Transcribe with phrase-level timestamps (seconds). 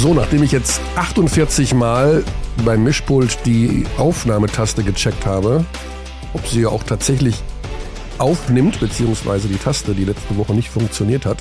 [0.00, 2.24] So, nachdem ich jetzt 48 Mal
[2.64, 5.62] beim Mischpult die Aufnahmetaste gecheckt habe,
[6.32, 7.34] ob sie auch tatsächlich
[8.16, 11.36] aufnimmt, beziehungsweise die Taste, die letzte Woche nicht funktioniert hat,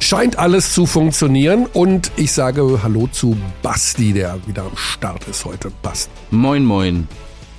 [0.00, 5.44] scheint alles zu funktionieren und ich sage Hallo zu Basti, der wieder am Start ist
[5.44, 5.70] heute.
[5.80, 6.10] Basti.
[6.32, 7.06] Moin, moin.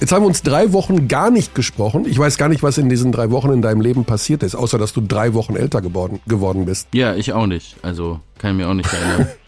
[0.01, 2.05] Jetzt haben wir uns drei Wochen gar nicht gesprochen.
[2.05, 4.77] Ich weiß gar nicht, was in diesen drei Wochen in deinem Leben passiert ist, außer
[4.77, 6.89] dass du drei Wochen älter geworden, geworden bist.
[6.91, 7.77] Ja, ich auch nicht.
[7.83, 9.29] Also kann ich mir auch nicht erinnern.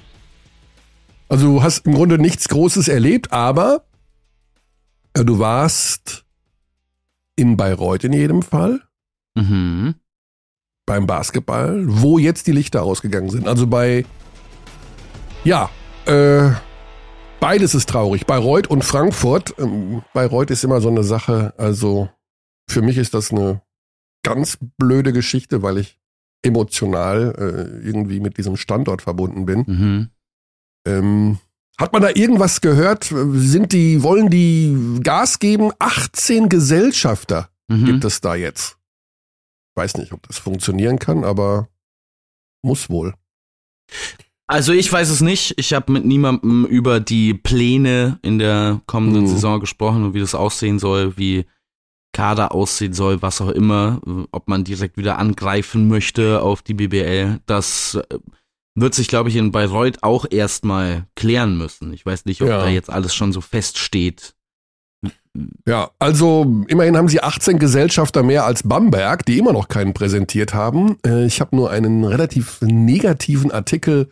[1.34, 3.86] also du hast im Grunde nichts Großes erlebt, aber
[5.14, 6.26] äh, du warst
[7.36, 8.82] in Bayreuth in jedem Fall.
[9.34, 9.96] Mhm.
[10.86, 13.48] Beim Basketball, wo jetzt die Lichter ausgegangen sind.
[13.48, 14.06] Also bei,
[15.44, 15.72] ja,
[16.06, 16.52] äh,
[17.40, 18.26] Beides ist traurig.
[18.26, 19.56] Bayreuth und Frankfurt.
[19.58, 21.54] Ähm, Bayreuth ist immer so eine Sache.
[21.58, 22.10] Also
[22.70, 23.62] für mich ist das eine
[24.24, 26.00] ganz blöde Geschichte, weil ich
[26.42, 29.64] emotional äh, irgendwie mit diesem Standort verbunden bin.
[29.68, 30.10] Mhm.
[30.86, 31.38] Ähm,
[31.78, 33.06] hat man da irgendwas gehört?
[33.06, 35.72] Sind die, wollen die Gas geben?
[35.80, 37.86] 18 Gesellschafter Mhm.
[37.86, 38.78] gibt es da jetzt.
[39.76, 41.68] Weiß nicht, ob das funktionieren kann, aber
[42.62, 43.14] muss wohl.
[44.46, 45.54] Also ich weiß es nicht.
[45.58, 49.28] Ich habe mit niemandem über die Pläne in der kommenden Mhm.
[49.28, 51.46] Saison gesprochen und wie das aussehen soll, wie
[52.12, 54.00] Kader aussehen soll, was auch immer,
[54.32, 57.40] ob man direkt wieder angreifen möchte auf die BBL.
[57.48, 58.18] Das äh,
[58.76, 61.94] wird sich, glaube ich, in Bayreuth auch erstmal klären müssen.
[61.94, 62.58] Ich weiß nicht, ob Ja.
[62.60, 64.34] da jetzt alles schon so feststeht.
[65.68, 70.54] Ja, also immerhin haben sie 18 Gesellschafter mehr als Bamberg, die immer noch keinen präsentiert
[70.54, 70.98] haben.
[71.06, 74.12] Äh, Ich habe nur einen relativ negativen Artikel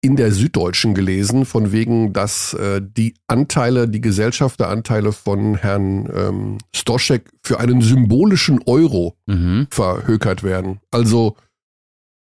[0.00, 6.58] in der Süddeutschen gelesen, von wegen, dass äh, die Anteile, die Gesellschafteranteile von Herrn ähm,
[6.74, 9.66] Stoschek für einen symbolischen Euro Mhm.
[9.70, 10.80] verhökert werden.
[10.92, 11.36] Also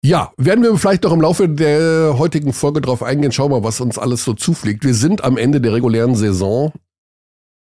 [0.08, 3.34] ja, werden wir vielleicht noch im Laufe der heutigen Folge drauf eingehen.
[3.34, 4.86] Schauen wir mal, was uns alles so zufliegt.
[4.86, 6.72] Wir sind am Ende der regulären Saison.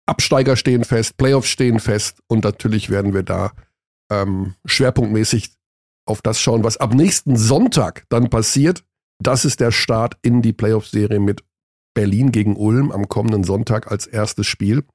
[0.06, 3.52] Absteiger stehen fest, Playoffs stehen fest und natürlich werden wir da
[4.10, 5.52] ähm, schwerpunktmäßig
[6.06, 8.86] auf das schauen, was ab nächsten Sonntag dann passiert.
[9.22, 11.44] Das ist der Start in die Playoff-Serie mit
[11.94, 14.86] Berlin gegen Ulm am kommenden Sonntag als erstes Spiel.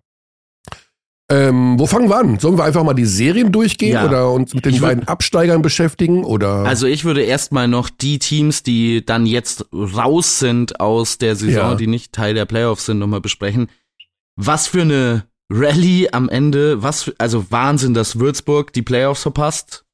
[1.31, 2.39] Ähm, wo fangen wir an?
[2.39, 4.07] Sollen wir einfach mal die Serien durchgehen Ja.
[4.07, 6.23] oder uns mit den beiden Absteigern beschäftigen?
[6.23, 11.35] Oder Also ich würde erstmal noch die Teams, die dann jetzt raus sind aus der
[11.35, 11.75] Saison, Ja.
[11.77, 13.69] die nicht Teil der Playoffs sind, nochmal besprechen.
[14.37, 19.85] Was für eine Rallye am Ende, was für, also Wahnsinn, dass Würzburg die Playoffs verpasst.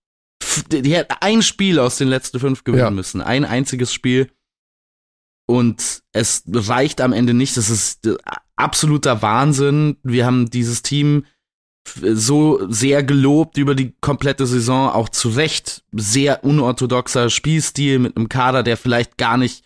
[0.73, 2.91] Die, die hätten ein Spiel aus den letzten fünf gewinnen Ja.
[2.91, 4.31] müssen, ein einziges Spiel.
[5.51, 7.57] Und es reicht am Ende nicht.
[7.57, 8.15] Das ist äh,
[8.55, 9.97] absoluter Wahnsinn.
[10.05, 11.25] Wir haben dieses Team
[11.85, 18.29] so sehr gelobt über die komplette Saison, auch zu Recht sehr unorthodoxer Spielstil mit einem
[18.29, 19.65] Kader, der vielleicht gar nicht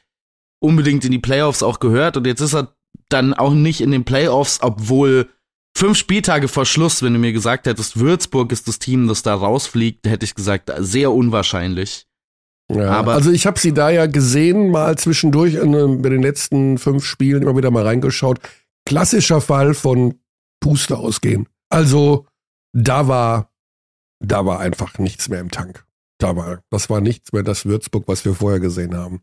[0.58, 2.16] unbedingt in die Playoffs auch gehört.
[2.16, 2.74] Und jetzt ist er
[3.10, 5.28] dann auch nicht in den Playoffs, obwohl
[5.76, 9.34] fünf Spieltage vor Schluss, wenn du mir gesagt hättest, Würzburg ist das Team, das da
[9.34, 12.06] rausfliegt, hätte ich gesagt, sehr unwahrscheinlich.
[12.72, 16.22] Ja, Aber- also ich habe sie da ja gesehen, mal zwischendurch in, äh, bei den
[16.22, 18.40] letzten fünf Spielen immer wieder mal reingeschaut.
[18.86, 20.18] Klassischer Fall von
[20.60, 21.48] Puste ausgehen.
[21.68, 22.26] Also
[22.72, 23.50] da war,
[24.20, 25.84] da war einfach nichts mehr im Tank.
[26.18, 29.22] Da war, das war nichts mehr das Würzburg, was wir vorher gesehen haben.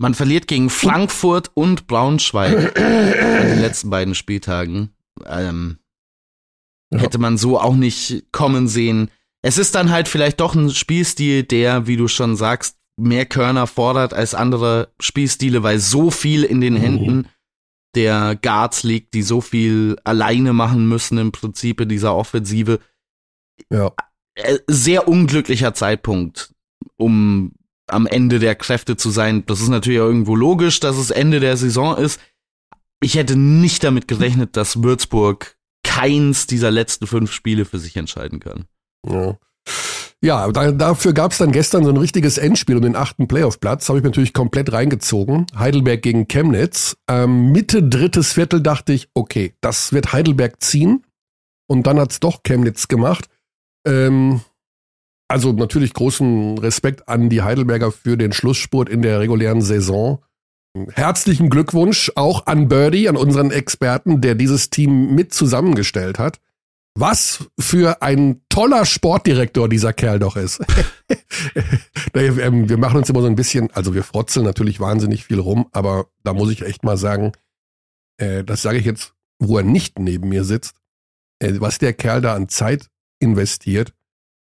[0.00, 4.94] Man verliert gegen Frankfurt und Braunschweig an den letzten beiden Spieltagen.
[5.26, 5.78] Ähm,
[6.90, 7.00] Ja.
[7.00, 9.10] Hätte man so auch nicht kommen sehen.
[9.42, 13.66] Es ist dann halt vielleicht doch ein Spielstil, der, wie du schon sagst, mehr Körner
[13.66, 16.78] fordert als andere Spielstile, weil so viel in den Mhm.
[16.78, 17.28] Händen
[17.94, 22.80] der Guards liegt, die so viel alleine machen müssen im Prinzip in dieser Offensive.
[23.70, 23.92] Ja.
[24.34, 26.54] Äh, Sehr unglücklicher Zeitpunkt,
[26.96, 27.52] um
[27.86, 29.46] am Ende der Kräfte zu sein.
[29.46, 32.20] Das ist natürlich auch irgendwo logisch, dass es Ende der Saison ist.
[33.00, 38.40] Ich hätte nicht damit gerechnet, dass Würzburg keins dieser letzten fünf Spiele für sich entscheiden
[38.40, 38.66] kann.
[39.06, 39.38] Ja,
[40.22, 43.88] ja da, dafür gab es dann gestern so ein richtiges Endspiel um den achten Playoff-Platz.
[43.88, 45.46] Habe ich natürlich komplett reingezogen.
[45.56, 46.96] Heidelberg gegen Chemnitz.
[47.08, 51.04] Ähm, Mitte drittes Viertel dachte ich, okay, das wird Heidelberg ziehen.
[51.66, 53.28] Und dann hat's doch Chemnitz gemacht.
[53.86, 54.40] Ähm,
[55.28, 60.24] also natürlich großen Respekt an die Heidelberger für den Schlussspurt in der regulären Saison.
[60.92, 66.40] Herzlichen Glückwunsch auch an Birdie, an unseren Experten, der dieses Team mit zusammengestellt hat.
[67.00, 70.60] Was für ein toller Sportdirektor dieser Kerl doch ist.
[72.14, 75.68] Ähm, wir machen uns immer so ein bisschen, also wir frotzeln natürlich wahnsinnig viel rum,
[75.72, 77.32] aber da muss ich echt mal sagen,
[78.16, 80.74] äh, das sage ich jetzt, wo er nicht neben mir sitzt,
[81.38, 82.90] äh, was der Kerl da an Zeit
[83.20, 83.94] investiert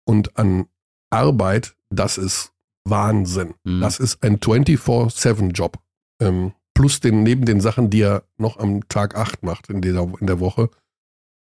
[0.04, 0.66] und an
[1.10, 2.52] Arbeit, das ist
[2.84, 3.54] Wahnsinn.
[3.64, 3.80] Mhm.
[3.80, 5.78] Das ist ein 24-7-Job.
[6.20, 10.06] Ähm, plus den, neben den Sachen, die er noch am Tag 8 macht in, dieser,
[10.20, 10.70] in der Woche.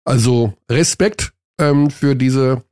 [0.04, 2.64] Also Respekt ähm, für diese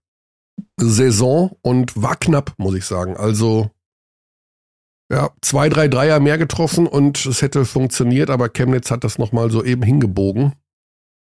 [0.78, 3.16] Saison und war knapp, muss ich sagen.
[3.16, 3.70] Also
[5.10, 9.50] ja, zwei, drei Dreier mehr getroffen und es hätte funktioniert, aber Chemnitz hat das nochmal
[9.50, 10.54] so eben hingebogen.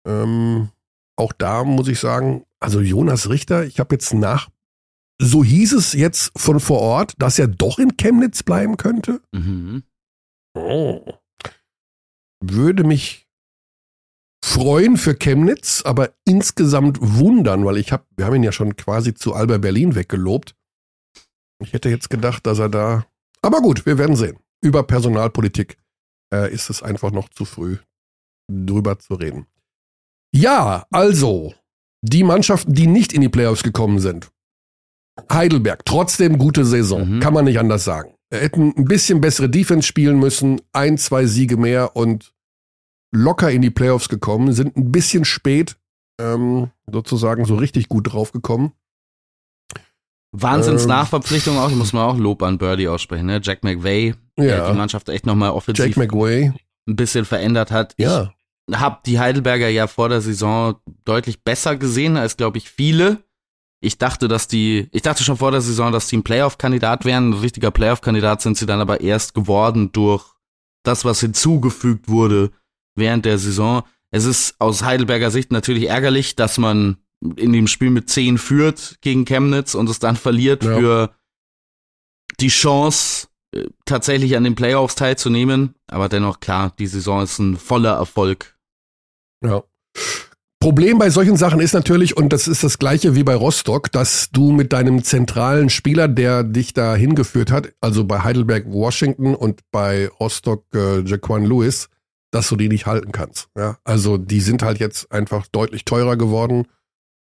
[0.07, 0.69] Ähm,
[1.17, 4.51] auch da muss ich sagen, also Jonas Richter, ich habe jetzt nach,
[5.21, 9.23] so hieß es jetzt von vor Ort, dass er doch in Chemnitz bleiben könnte.
[9.33, 9.85] Mhm.
[10.55, 11.05] Oh.
[12.41, 13.27] Würde mich
[14.43, 19.15] freuen für Chemnitz, aber insgesamt wundern, weil ich habe, wir haben ihn ja schon quasi
[19.15, 20.55] zu Alba Berlin weggelobt.
[21.63, 23.07] Ich hätte jetzt gedacht, dass er da.
[23.41, 24.39] Aber gut, wir werden sehen.
[24.61, 25.79] Über Personalpolitik
[26.35, 27.79] äh, ist es einfach noch zu früh,
[28.51, 29.47] drüber zu reden.
[30.35, 31.55] Ja, also,
[32.03, 34.31] die Mannschaften, die nicht in die Playoffs gekommen sind.
[35.31, 37.21] Heidelberg, trotzdem gute Saison, mhm.
[37.21, 38.15] kann man nicht anders sagen.
[38.33, 42.33] Hätten ein bisschen bessere Defense spielen müssen, ein, zwei Siege mehr und
[43.13, 45.77] locker in die Playoffs gekommen, sind ein bisschen spät
[46.21, 48.73] ähm, sozusagen so richtig gut draufgekommen.
[50.33, 53.41] Wahnsinns ähm, Nachverpflichtung auch, muss man auch Lob an Birdie aussprechen, ne?
[53.43, 54.45] Jack McVay, ja.
[54.45, 56.53] der die Mannschaft echt nochmal offensiv Jack McVay.
[56.89, 57.95] ein bisschen verändert hat.
[57.99, 58.33] Ja.
[58.67, 63.19] Ich habe die Heidelberger ja vor der Saison deutlich besser gesehen als, glaube ich, viele.
[63.81, 67.31] Ich dachte, dass die, ich dachte schon vor der Saison, dass die ein Playoff-Kandidat wären.
[67.31, 70.25] Ein richtiger Playoff-Kandidat sind sie dann aber erst geworden durch
[70.85, 72.53] das, was hinzugefügt wurde
[72.95, 73.83] während der Saison.
[74.11, 76.99] Es ist aus Heidelberger Sicht natürlich ärgerlich, dass man
[77.37, 80.77] in dem Spiel mit 10 führt gegen Chemnitz und es dann verliert ja.
[80.77, 81.15] für
[82.41, 85.75] die Chance, äh, tatsächlich an den Playoffs teilzunehmen.
[85.87, 88.57] Aber dennoch, klar, die Saison ist ein voller Erfolg.
[89.45, 89.63] Ja.
[90.63, 94.31] Problem bei solchen Sachen ist natürlich, und das ist das gleiche wie bei Rostock, dass
[94.31, 99.61] du mit deinem zentralen Spieler, der dich da hingeführt hat, also bei Heidelberg Washington und
[99.73, 101.89] bei Rostock äh, Jaquan Lewis,
[102.33, 103.49] dass du die nicht halten kannst.
[103.57, 103.79] Ja?
[103.85, 106.67] Also die sind halt jetzt einfach deutlich teurer geworden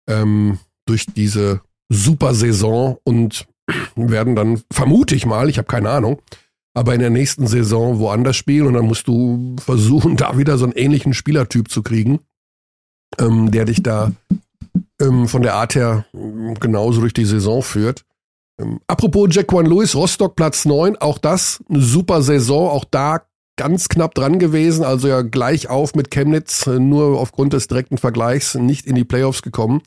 [0.10, 3.46] ähm, durch diese super Saison und
[3.96, 6.22] werden dann, vermute ich mal, ich habe keine Ahnung,
[6.74, 10.66] aber in der nächsten Saison woanders spielen und dann musst du versuchen, da wieder so
[10.66, 12.20] einen ähnlichen Spielertyp zu kriegen,
[13.20, 14.14] ähm, der dich da
[15.02, 18.06] ähm, von der Art her ähm, genauso durch die Saison führt.
[18.58, 23.26] Ähm, apropos Jaquan Lewis, Rostock Platz 9, auch das eine super Saison, auch da
[23.62, 28.00] ganz knapp dran gewesen, also ja gleich auf mit Chemnitz, äh, nur aufgrund des direkten
[28.00, 29.84] Vergleichs nicht in die Playoffs gekommen.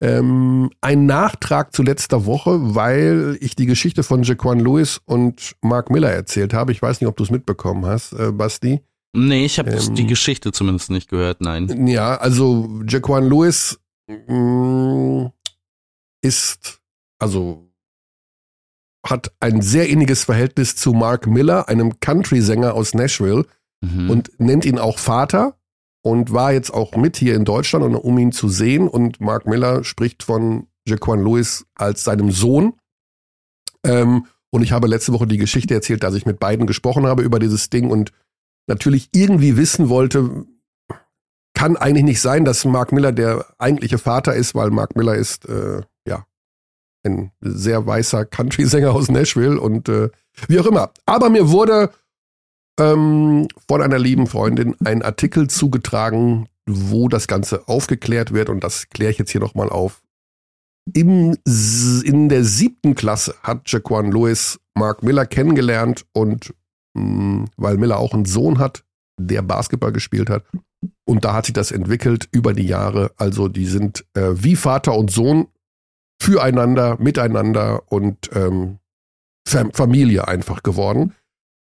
[0.00, 5.90] Ähm, ein Nachtrag zu letzter Woche, weil ich die Geschichte von Jaquan Lewis und Mark
[5.90, 6.72] Miller erzählt habe.
[6.72, 8.80] Ich weiß nicht, ob du es mitbekommen hast, äh, Basti.
[9.14, 11.86] Nee, ich habe ähm, die Geschichte zumindest nicht gehört, nein.
[11.86, 13.78] Ja, also Jaquan Lewis
[14.08, 15.32] mh, mm,
[16.22, 16.80] ist,
[17.18, 17.68] also
[19.04, 23.46] hat ein sehr inniges Verhältnis zu Mark Miller, einem Country-Sänger aus Nashville,
[23.82, 24.10] mhm.
[24.10, 25.56] und nennt ihn auch Vater
[26.02, 28.88] und war jetzt auch mit hier in Deutschland, um ihn zu sehen.
[28.88, 32.74] Und Mark Miller spricht von Jaquan Lewis als seinem Sohn.
[33.84, 37.22] Ähm, und ich habe letzte Woche die Geschichte erzählt, dass ich mit beiden gesprochen habe
[37.22, 38.12] über dieses Ding und
[38.66, 40.46] natürlich irgendwie wissen wollte,
[41.54, 45.48] kann eigentlich nicht sein, dass Mark Miller der eigentliche Vater ist, weil Mark Miller ist
[45.48, 46.26] äh, ja
[47.04, 50.10] ein sehr weißer Country-Sänger aus Nashville und äh,
[50.48, 50.90] wie auch immer.
[51.06, 51.90] Aber mir wurde
[52.78, 58.88] ähm, von einer lieben Freundin ein Artikel zugetragen, wo das Ganze aufgeklärt wird und das
[58.88, 60.02] kläre ich jetzt hier nochmal auf.
[60.92, 61.36] Im,
[62.04, 66.52] in der siebten Klasse hat Jaquan Lewis Mark Miller kennengelernt und
[66.94, 68.84] mh, mm, weil Miller auch einen Sohn hat,
[69.18, 70.44] der Basketball gespielt hat.
[71.06, 73.12] Und da hat sich das entwickelt über die Jahre.
[73.16, 75.48] Also die sind äh, wie Vater und Sohn
[76.24, 78.78] füreinander, miteinander und ähm,
[79.46, 81.14] Familie einfach geworden.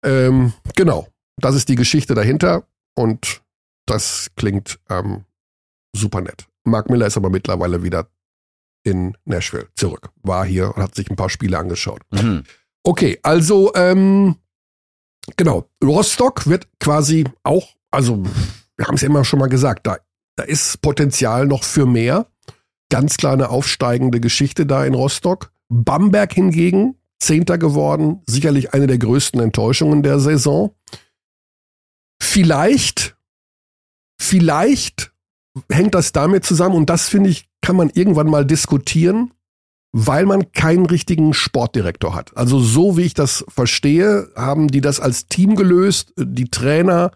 [0.02, 2.64] Ähm, genau, das ist die Geschichte dahinter
[2.94, 3.42] und
[3.84, 5.26] das klingt ähm,
[5.94, 6.46] super nett.
[6.64, 8.08] Mark Miller ist aber mittlerweile wieder
[8.84, 10.08] in Nashville zurück.
[10.22, 12.00] War hier und hat sich ein paar Spiele angeschaut.
[12.10, 12.44] Mhm.
[12.84, 14.36] Okay, also ähm,
[15.36, 18.24] genau, Rostock wird quasi auch, also
[18.76, 19.98] wir haben es ja immer schon mal gesagt, da,
[20.36, 22.26] da ist Potenzial noch für mehr.
[22.90, 25.52] Ganz klar eine aufsteigende Geschichte da in Rostock.
[25.68, 30.74] Bamberg hingegen Zehnter geworden, sicherlich eine der größten Enttäuschungen der Saison.
[32.22, 33.16] Vielleicht,
[34.20, 35.12] vielleicht
[35.70, 39.32] hängt das damit zusammen und das finde ich, kann man irgendwann mal diskutieren,
[39.92, 42.36] weil man keinen richtigen Sportdirektor hat.
[42.36, 46.12] Also so wie ich das verstehe, haben die das als Team gelöst.
[46.16, 47.10] Die Trainer,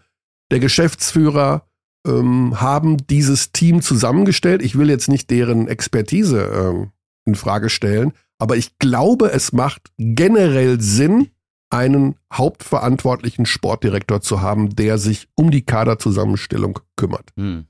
[0.51, 1.65] der Geschäftsführer
[2.07, 4.61] ähm, haben dieses Team zusammengestellt.
[4.61, 6.91] Ich will jetzt nicht deren Expertise ähm,
[7.25, 11.29] in Frage stellen, aber ich glaube, es macht generell Sinn,
[11.69, 17.31] einen hauptverantwortlichen Sportdirektor zu haben, der sich um die Kaderzusammenstellung kümmert.
[17.35, 17.65] Hm.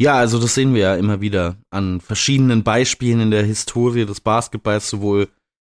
[0.00, 4.20] Ja, also das sehen wir ja immer wieder an verschiedenen Beispielen in der Historie des
[4.20, 5.28] Basketballs, sowohl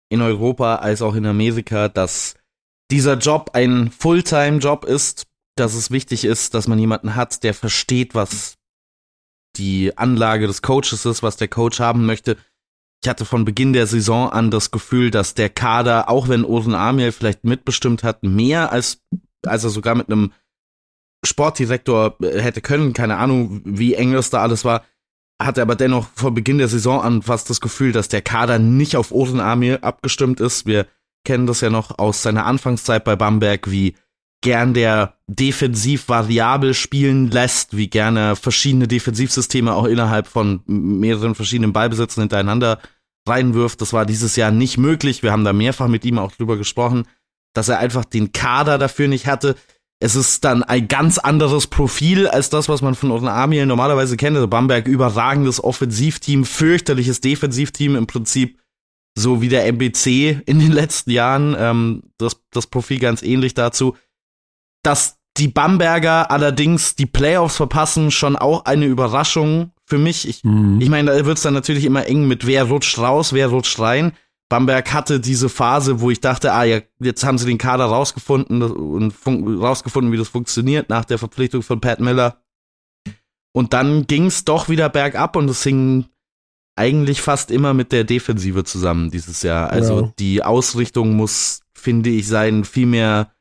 [0.10, 2.34] in Europa als auch in Amerika, dass
[2.89, 8.13] dieser Job ein Fulltime-Job ist, dass es wichtig ist, dass man jemanden hat, der versteht,
[8.13, 8.57] was
[9.55, 12.38] die Anlage des Coaches ist, was der Coach haben möchte.
[13.03, 16.75] Ich hatte von Beginn der Saison an das Gefühl, dass der Kader, auch wenn Osen
[16.75, 19.01] Amiel vielleicht mitbestimmt hat, mehr als,
[19.45, 20.33] als er sogar mit einem
[21.24, 24.83] Sportdirektor hätte können, keine Ahnung, wie eng das da alles war,
[25.41, 28.95] hatte aber dennoch von Beginn der Saison an fast das Gefühl, dass der Kader nicht
[28.95, 30.65] auf Osen Amiel abgestimmt ist.
[30.65, 30.88] Wir
[31.25, 33.95] kennen das ja noch aus seiner Anfangszeit bei Bamberg, wie
[34.45, 41.73] gern der defensiv variabel spielen lässt, wie gerne verschiedene Defensivsysteme auch innerhalb von mehreren verschiedenen
[41.73, 42.79] Ballbesitzen hintereinander
[43.27, 43.81] reinwirft.
[43.81, 45.23] Das war dieses Jahr nicht möglich.
[45.23, 47.07] Wir haben da mehrfach mit ihm auch drüber gesprochen,
[47.55, 49.55] dass er einfach den Kader dafür nicht hatte.
[49.99, 54.15] Es ist dann ein ganz anderes Profil als das, was man von Otten Amiel normalerweise
[54.15, 54.35] kennt.
[54.35, 58.59] Also Bamberg überragendes Offensivteam, fürchterliches Defensivteam im Prinzip
[59.17, 61.55] so wie der MBC in den letzten Jahren.
[61.57, 63.95] Ähm, das, das Profil ganz ähnlich dazu.
[64.85, 70.27] Dass die Bamberger allerdings die Playoffs verpassen, schon auch eine Überraschung für mich.
[70.27, 70.79] Ich, mhm.
[70.79, 74.13] ich meine, da wird's dann natürlich immer eng mit wer rutscht raus, wer rutscht rein.
[74.47, 78.61] Bamberg hatte diese Phase, wo ich dachte, ah ja, jetzt haben sie den Kader rausgefunden
[78.61, 82.41] und rausgefunden, wie das funktioniert nach der Verpflichtung von Pat Miller.
[83.53, 86.05] Und dann ging's doch wieder bergab und es hing
[86.75, 89.69] eigentlich fast immer mit der Defensive zusammen dieses Jahr.
[89.71, 90.13] Also ja.
[90.19, 93.34] die Ausrichtung muss, finde ich, sein, viel mehr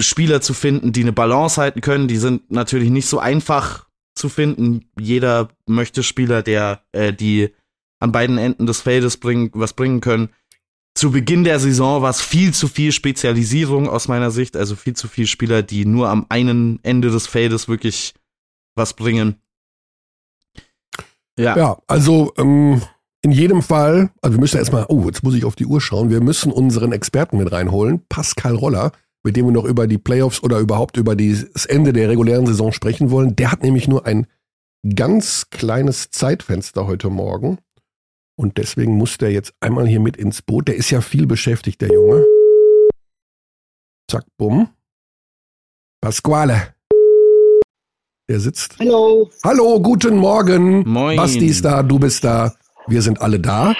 [0.00, 2.08] Spieler zu finden, die eine Balance halten können.
[2.08, 4.90] Die sind natürlich nicht so einfach zu finden.
[4.98, 7.54] Jeder möchte Spieler, der äh, die
[8.00, 10.30] an beiden Enden des Feldes bringen, was bringen können.
[10.94, 14.94] Zu Beginn der Saison war es viel zu viel Spezialisierung aus meiner Sicht, also viel
[14.94, 18.14] zu viele Spieler, die nur am einen Ende des Feldes wirklich
[18.74, 19.36] was bringen.
[21.38, 22.82] Ja, ja also ähm,
[23.22, 26.10] in jedem Fall, also wir müssen erstmal, oh, jetzt muss ich auf die Uhr schauen,
[26.10, 28.92] wir müssen unseren Experten mit reinholen, Pascal Roller,
[29.24, 32.72] mit dem wir noch über die Playoffs oder überhaupt über das Ende der regulären Saison
[32.72, 33.36] sprechen wollen.
[33.36, 34.26] Der hat nämlich nur ein
[34.94, 37.58] ganz kleines Zeitfenster heute Morgen.
[38.36, 40.68] Und deswegen muss der jetzt einmal hier mit ins Boot.
[40.68, 42.24] Der ist ja viel beschäftigt, der Junge.
[44.08, 44.68] Zack, bumm.
[46.00, 46.74] Pasquale.
[48.30, 48.78] Der sitzt.
[48.78, 49.28] Hallo.
[49.42, 50.88] Hallo, guten Morgen.
[50.88, 51.16] Moin.
[51.16, 52.54] Basti ist da, du bist da.
[52.86, 53.74] Wir sind alle da.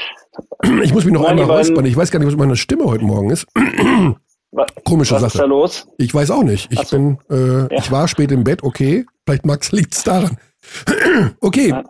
[0.83, 1.85] Ich muss mich noch Moin, einmal räuspern.
[1.85, 3.47] Ich weiß gar nicht, was meine Stimme heute Morgen ist.
[4.85, 5.25] Komische was Sache.
[5.25, 5.89] Was ist da los?
[5.99, 6.73] Ich weiß auch nicht.
[6.73, 6.97] Ich so.
[6.97, 7.69] bin, äh, ja.
[7.71, 9.05] ich war spät im Bett, okay.
[9.27, 10.39] Vielleicht Max liegt's daran.
[11.41, 11.69] okay.
[11.71, 11.85] Ja.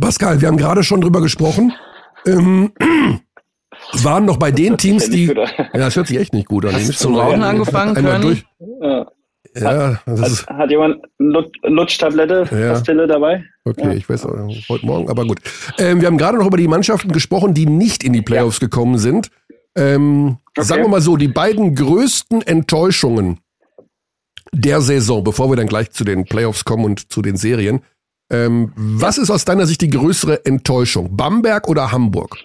[0.00, 1.72] Pascal, wir haben gerade schon drüber gesprochen.
[2.26, 2.72] Ähm,
[4.02, 5.26] waren noch bei den Teams, die.
[5.26, 6.74] Ja, das hört sich echt nicht gut an.
[6.74, 8.44] Hast du zum Rauchen angefangen einmal durch.
[8.80, 9.06] Ja.
[9.56, 12.72] Ja, das hat, ist, hat jemand eine Lutschtablette, ja.
[12.72, 13.44] Pastille dabei?
[13.64, 13.92] Okay, ja.
[13.92, 14.34] ich weiß auch,
[14.68, 15.40] heute Morgen, aber gut.
[15.78, 18.66] Ähm, wir haben gerade noch über die Mannschaften gesprochen, die nicht in die Playoffs ja.
[18.66, 19.30] gekommen sind.
[19.76, 20.66] Ähm, okay.
[20.66, 23.40] Sagen wir mal so, die beiden größten Enttäuschungen
[24.52, 27.82] der Saison, bevor wir dann gleich zu den Playoffs kommen und zu den Serien.
[28.30, 31.16] Ähm, was ist aus deiner Sicht die größere Enttäuschung?
[31.16, 32.38] Bamberg oder Hamburg?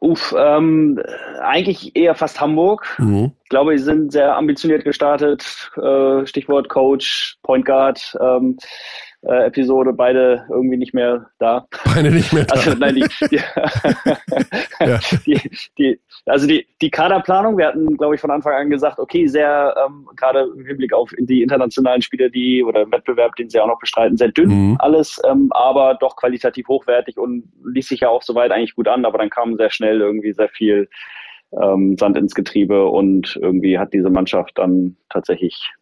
[0.00, 1.00] Uff, ähm,
[1.40, 2.94] eigentlich eher fast Hamburg.
[2.98, 3.32] Mhm.
[3.42, 5.70] Ich glaube, sie sind sehr ambitioniert gestartet.
[5.76, 8.14] Äh, Stichwort Coach, Point Guard.
[8.20, 8.58] Ähm,
[9.26, 11.66] äh, Episode, beide irgendwie nicht mehr da.
[11.84, 12.54] Beide nicht mehr da.
[12.54, 13.40] Also, nein, die, die,
[14.80, 15.00] ja.
[15.26, 15.40] die,
[15.78, 19.74] die, also die, die Kaderplanung, wir hatten, glaube ich, von Anfang an gesagt, okay, sehr,
[19.84, 23.78] ähm, gerade im Hinblick auf die internationalen Spieler, die oder Wettbewerb, den sie auch noch
[23.78, 24.76] bestreiten, sehr dünn mhm.
[24.80, 29.04] alles, ähm, aber doch qualitativ hochwertig und ließ sich ja auch soweit eigentlich gut an,
[29.04, 30.88] aber dann kam sehr schnell irgendwie sehr viel
[31.60, 35.72] ähm, Sand ins Getriebe und irgendwie hat diese Mannschaft dann tatsächlich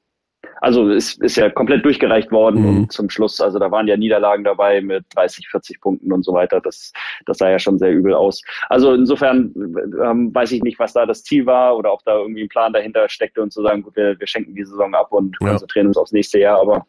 [0.62, 2.68] also es ist ja komplett durchgereicht worden mhm.
[2.68, 6.32] und zum Schluss, also da waren ja Niederlagen dabei mit 30, 40 Punkten und so
[6.34, 6.60] weiter.
[6.60, 6.92] Das,
[7.26, 8.40] das sah ja schon sehr übel aus.
[8.68, 12.44] Also insofern ähm, weiß ich nicht, was da das Ziel war oder ob da irgendwie
[12.44, 15.36] ein Plan dahinter steckte und zu sagen, gut, wir, wir schenken die Saison ab und
[15.40, 15.48] ja.
[15.48, 16.60] konzentrieren uns aufs nächste Jahr.
[16.60, 16.86] Aber,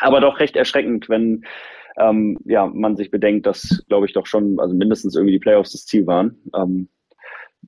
[0.00, 1.42] aber doch recht erschreckend, wenn
[1.96, 5.72] ähm, ja, man sich bedenkt, dass, glaube ich, doch schon, also mindestens irgendwie die Playoffs
[5.72, 6.36] das Ziel waren.
[6.54, 6.90] Ähm,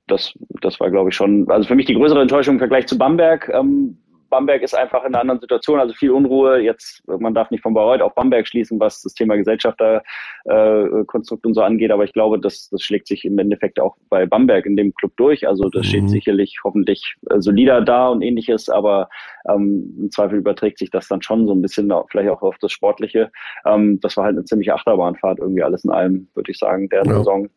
[0.05, 2.99] das, das war, glaube ich, schon, also für mich die größere Enttäuschung im Vergleich zu
[2.99, 3.49] Bamberg.
[3.49, 3.97] Ähm,
[4.29, 6.59] Bamberg ist einfach in einer anderen Situation, also viel Unruhe.
[6.59, 11.53] Jetzt, man darf nicht von Bayreuth auf Bamberg schließen, was das Thema Gesellschafterkonstrukt äh, und
[11.53, 14.75] so angeht, aber ich glaube, das, das schlägt sich im Endeffekt auch bei Bamberg in
[14.75, 15.47] dem Club durch.
[15.47, 15.89] Also das mhm.
[15.89, 19.09] steht sicherlich hoffentlich äh, solider da und ähnliches, aber
[19.49, 22.71] ähm, im Zweifel überträgt sich das dann schon so ein bisschen vielleicht auch auf das
[22.71, 23.31] Sportliche.
[23.65, 27.05] Ähm, das war halt eine ziemliche Achterbahnfahrt irgendwie alles in allem, würde ich sagen, der
[27.05, 27.17] ja.
[27.17, 27.49] Saison.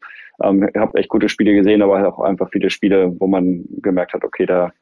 [0.42, 4.14] Ähm, ich habe echt gute Spiele gesehen, aber auch einfach viele Spiele, wo man gemerkt
[4.14, 4.72] hat, okay, da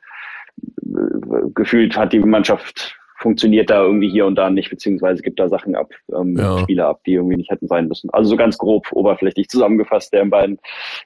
[1.55, 5.75] gefühlt hat die Mannschaft funktioniert da irgendwie hier und da nicht, beziehungsweise gibt da Sachen
[5.75, 6.59] ab, ähm, ja.
[6.61, 8.09] Spiele ab, die irgendwie nicht hätten sein müssen.
[8.11, 10.59] Also so ganz grob, oberflächlich zusammengefasst, der in beiden,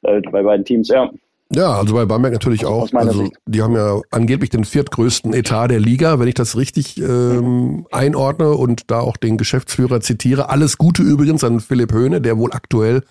[0.02, 1.10] äh, bei beiden Teams, ja.
[1.52, 2.90] Ja, also bei Bamberg natürlich auch.
[2.94, 7.86] Also die haben ja angeblich den viertgrößten Etat der Liga, wenn ich das richtig ähm,
[7.92, 10.48] einordne und da auch den Geschäftsführer zitiere.
[10.48, 13.02] Alles Gute übrigens an Philipp Höhne, der wohl aktuell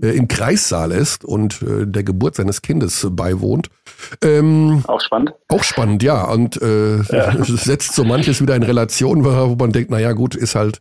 [0.00, 3.68] äh, im Kreissaal ist und äh, der Geburt seines Kindes beiwohnt.
[4.22, 5.32] Ähm, auch spannend.
[5.48, 6.24] Auch spannend, ja.
[6.24, 7.32] Und äh, ja.
[7.44, 10.80] setzt so manches wieder in Relation, wo man denkt, naja gut, ist halt.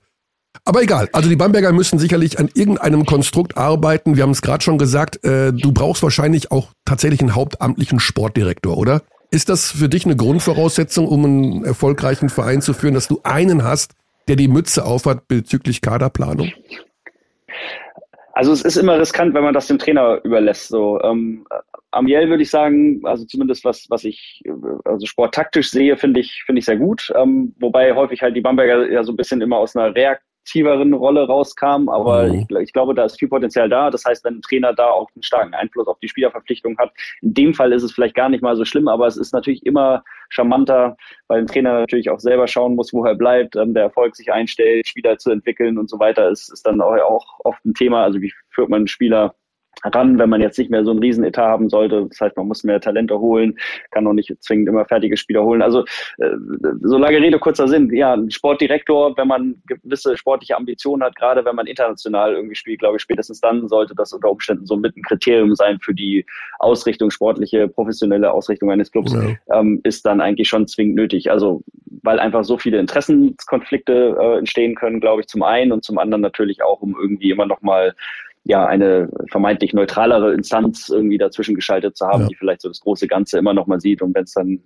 [0.66, 4.16] Aber egal, also die Bamberger müssen sicherlich an irgendeinem Konstrukt arbeiten.
[4.16, 8.78] Wir haben es gerade schon gesagt, äh, du brauchst wahrscheinlich auch tatsächlich einen hauptamtlichen Sportdirektor,
[8.78, 9.02] oder?
[9.32, 13.64] Ist das für dich eine Grundvoraussetzung, um einen erfolgreichen Verein zu führen, dass du einen
[13.64, 13.94] hast,
[14.28, 16.52] der die Mütze aufhat bezüglich Kaderplanung?
[18.34, 20.68] Also es ist immer riskant, wenn man das dem Trainer überlässt.
[20.68, 21.46] So ähm,
[21.94, 24.42] Amiel würde ich sagen, also zumindest was was ich
[24.86, 27.12] also sporttaktisch sehe, finde ich finde ich sehr gut.
[27.16, 30.94] Ähm, wobei häufig halt die Bamberger ja so ein bisschen immer aus einer Reakt aktiveren
[30.94, 31.90] Rolle rauskam.
[31.90, 32.46] Aber mhm.
[32.50, 33.90] ich, ich, glaube, da ist viel Potenzial da.
[33.90, 37.34] Das heißt, wenn ein Trainer da auch einen starken Einfluss auf die Spielerverpflichtung hat, in
[37.34, 40.04] dem Fall ist es vielleicht gar nicht mal so schlimm, aber es ist natürlich immer
[40.30, 40.98] charmanter,
[41.28, 44.32] weil ein Trainer natürlich auch selber schauen muss, wo er bleibt, ähm, der Erfolg sich
[44.32, 48.04] einstellt, Spieler zu entwickeln und so weiter, ist, ist dann auch oft ein Thema.
[48.04, 49.36] Also wie führt man einen Spieler
[49.84, 52.06] ran, wenn man jetzt nicht mehr so einen Riesenetat haben sollte.
[52.10, 53.58] Das heißt, man muss mehr Talente holen,
[53.92, 55.62] kann auch nicht zwingend immer fertige Spieler holen.
[55.62, 55.84] Also
[56.18, 56.30] äh,
[56.82, 57.94] so lange Rede, kurzer Sinn.
[57.94, 62.80] Ja, ein Sportdirektor, wenn man gewisse sportliche Ambitionen hat, gerade wenn man international irgendwie spielt,
[62.80, 66.26] glaube ich, spätestens dann sollte das unter Umständen so mit ein Kriterium sein für die
[66.60, 69.60] Ausrichtung, sportliche, professionelle Ausrichtung eines Clubs, ja.
[69.60, 71.30] ähm, ist dann eigentlich schon zwingend nötig.
[71.30, 71.64] Also
[72.04, 76.22] weil einfach so viele Interessenskonflikte äh, entstehen können, glaube ich, zum einen und zum anderen
[76.22, 77.96] natürlich auch, um irgendwie immer noch mal
[78.44, 82.28] ja eine vermeintlich neutralere Instanz irgendwie dazwischen geschaltet zu haben, ja.
[82.28, 84.60] die vielleicht so das große Ganze immer noch mal sieht und wenn es dann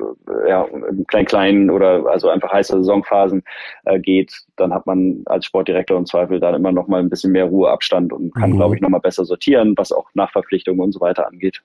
[0.00, 3.42] äh, ja im klein klein oder also einfach heiße Saisonphasen
[3.84, 7.32] äh, geht, dann hat man als Sportdirektor im Zweifel dann immer noch mal ein bisschen
[7.32, 8.56] mehr Ruheabstand und kann, mhm.
[8.56, 11.62] glaube ich, noch mal besser sortieren, was auch Nachverpflichtungen und so weiter angeht.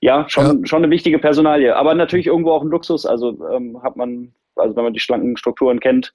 [0.00, 0.66] Ja, schon ja.
[0.66, 3.06] schon eine wichtige Personalie, aber natürlich irgendwo auch ein Luxus.
[3.06, 6.14] Also ähm, hat man also wenn man die schlanken Strukturen kennt,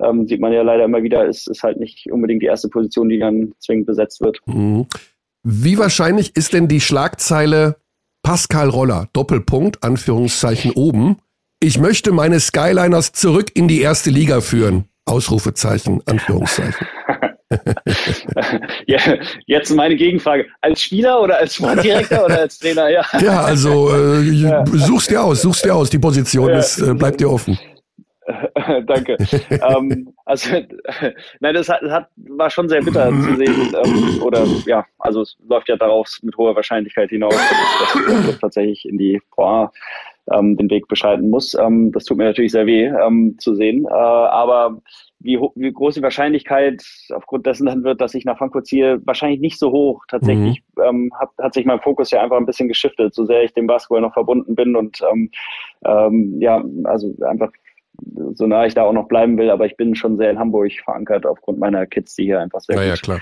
[0.00, 3.08] ähm, sieht man ja leider immer wieder, ist, ist halt nicht unbedingt die erste Position,
[3.08, 4.40] die dann zwingend besetzt wird.
[4.46, 4.86] Mhm.
[5.42, 7.76] Wie wahrscheinlich ist denn die Schlagzeile
[8.22, 11.16] Pascal Roller, Doppelpunkt, Anführungszeichen oben.
[11.60, 14.84] Ich möchte meine Skyliners zurück in die erste Liga führen.
[15.06, 16.86] Ausrufezeichen, Anführungszeichen.
[18.86, 18.98] ja,
[19.46, 20.46] jetzt meine Gegenfrage.
[20.60, 22.88] Als Spieler oder als Sportdirektor oder als Trainer?
[22.90, 24.64] Ja, ja also äh, ja.
[24.66, 25.90] suchst dir aus, suchst dir aus.
[25.90, 26.58] Die Position ja.
[26.58, 27.58] ist, äh, bleibt dir offen.
[28.86, 29.16] Danke.
[29.50, 30.50] ähm, also,
[31.40, 33.74] nein, das, hat, hat, war schon sehr bitter zu sehen.
[33.84, 38.86] Ähm, oder ja, also es läuft ja darauf mit hoher Wahrscheinlichkeit hinaus, dass, das tatsächlich
[38.86, 39.70] in die A
[40.32, 41.54] ähm, den Weg beschreiten muss.
[41.54, 43.86] Ähm, das tut mir natürlich sehr weh ähm, zu sehen.
[43.86, 44.78] Äh, aber
[45.20, 49.40] wie, wie groß die Wahrscheinlichkeit aufgrund dessen dann wird, dass ich nach Frankfurt ziehe, wahrscheinlich
[49.40, 50.04] nicht so hoch.
[50.08, 50.82] Tatsächlich mhm.
[50.82, 53.66] ähm, hat, hat sich mein Fokus ja einfach ein bisschen geschiftet, so sehr ich dem
[53.66, 55.30] Basketball noch verbunden bin und ähm,
[55.84, 57.50] ähm, ja, also einfach
[58.34, 60.72] so nah ich da auch noch bleiben will, aber ich bin schon sehr in Hamburg
[60.84, 63.20] verankert aufgrund meiner Kids, die hier einfach sehr ja, gut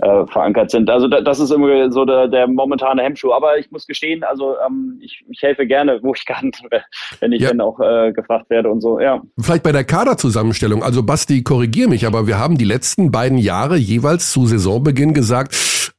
[0.00, 0.90] ja, äh, verankert sind.
[0.90, 3.32] Also da, das ist immer so der, der momentane Hemmschuh.
[3.32, 6.50] Aber ich muss gestehen, also ähm, ich, ich helfe gerne, wo ich kann,
[7.20, 7.48] wenn ich ja.
[7.48, 9.00] dann auch äh, gefragt werde und so.
[9.00, 9.22] Ja.
[9.38, 10.82] Vielleicht bei der Kaderzusammenstellung.
[10.82, 15.54] Also Basti, korrigier mich, aber wir haben die letzten beiden Jahre jeweils zu Saisonbeginn gesagt,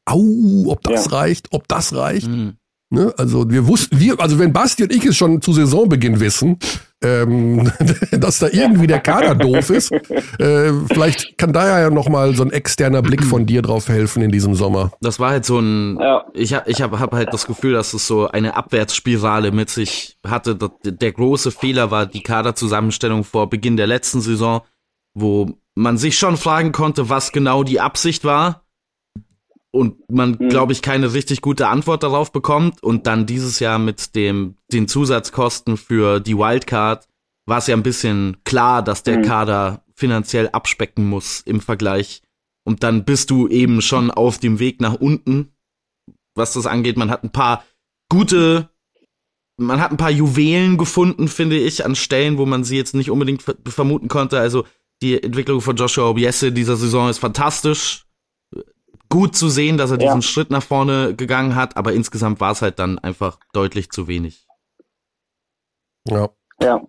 [0.05, 2.27] au, ob das reicht, ob das reicht.
[2.27, 2.57] Mhm.
[2.89, 3.13] Ne?
[3.17, 6.57] Also wir wussten, wir, also wenn Basti und ich es schon zu Saisonbeginn wissen,
[7.03, 7.69] ähm,
[8.11, 12.43] dass da irgendwie der Kader doof ist, äh, vielleicht kann da ja noch mal so
[12.43, 14.93] ein externer Blick von dir drauf helfen in diesem Sommer.
[15.01, 16.25] Das war halt so ein, ja.
[16.33, 20.17] ich habe ich hab, hab halt das Gefühl, dass es so eine Abwärtsspirale mit sich
[20.25, 20.57] hatte.
[20.85, 24.61] Der große Fehler war die Kaderzusammenstellung vor Beginn der letzten Saison,
[25.13, 28.63] wo man sich schon fragen konnte, was genau die Absicht war
[29.77, 30.49] und man, mhm.
[30.49, 32.83] glaube ich, keine richtig gute Antwort darauf bekommt.
[32.83, 37.07] Und dann dieses Jahr mit dem, den Zusatzkosten für die Wildcard
[37.45, 39.23] war es ja ein bisschen klar, dass der mhm.
[39.23, 42.21] Kader finanziell abspecken muss im Vergleich.
[42.65, 45.53] Und dann bist du eben schon auf dem Weg nach unten,
[46.35, 46.97] was das angeht.
[46.97, 47.63] Man hat ein paar
[48.09, 48.69] gute
[49.57, 53.09] man hat ein paar Juwelen gefunden, finde ich, an Stellen, wo man sie jetzt nicht
[53.09, 54.39] unbedingt vermuten konnte.
[54.39, 54.65] Also
[55.01, 58.06] die Entwicklung von Joshua Obiese dieser Saison ist fantastisch.
[59.09, 60.21] Gut zu sehen, dass er diesen ja.
[60.21, 64.47] Schritt nach vorne gegangen hat, aber insgesamt war es halt dann einfach deutlich zu wenig.
[66.07, 66.29] Ja.
[66.61, 66.81] Ja.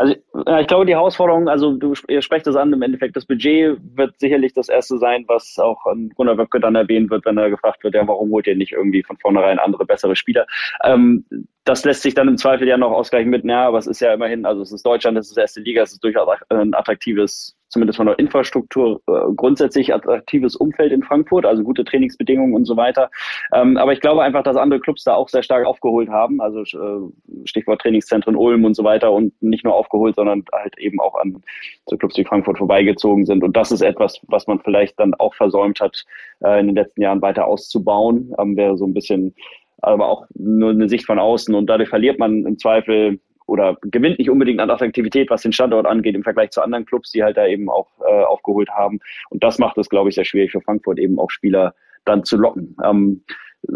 [0.00, 3.78] Also ich glaube, die Herausforderung, also du ihr sprecht das an, im Endeffekt das Budget
[3.94, 7.50] wird sicherlich das erste sein, was auch an Gunnar Wöcke dann erwähnt wird, wenn er
[7.50, 10.46] gefragt wird, ja, warum holt ihr nicht irgendwie von vornherein andere, bessere Spieler?
[10.84, 11.26] Ähm,
[11.64, 14.14] das lässt sich dann im Zweifel ja noch ausgleichen mit, naja, aber es ist ja
[14.14, 17.96] immerhin, also es ist Deutschland, es ist erste Liga, es ist durchaus ein attraktives zumindest
[17.96, 23.10] von der Infrastruktur äh, grundsätzlich attraktives Umfeld in Frankfurt, also gute Trainingsbedingungen und so weiter.
[23.54, 26.60] Ähm, aber ich glaube einfach, dass andere Clubs da auch sehr stark aufgeholt haben, also
[26.62, 31.14] äh, Stichwort Trainingszentren Ulm und so weiter und nicht nur aufgeholt, sondern halt eben auch
[31.14, 31.42] an
[31.86, 33.42] so Clubs wie Frankfurt vorbeigezogen sind.
[33.42, 36.04] Und das ist etwas, was man vielleicht dann auch versäumt hat,
[36.40, 38.34] äh, in den letzten Jahren weiter auszubauen.
[38.38, 39.34] Ähm, wäre so ein bisschen
[39.82, 43.18] aber auch nur eine Sicht von außen und dadurch verliert man im Zweifel
[43.50, 47.10] oder gewinnt nicht unbedingt an Attraktivität, was den Standort angeht, im Vergleich zu anderen Clubs,
[47.10, 49.00] die halt da eben auch äh, aufgeholt haben.
[49.28, 52.36] Und das macht es, glaube ich, sehr schwierig für Frankfurt eben auch Spieler dann zu
[52.36, 52.76] locken.
[52.84, 53.24] Ähm,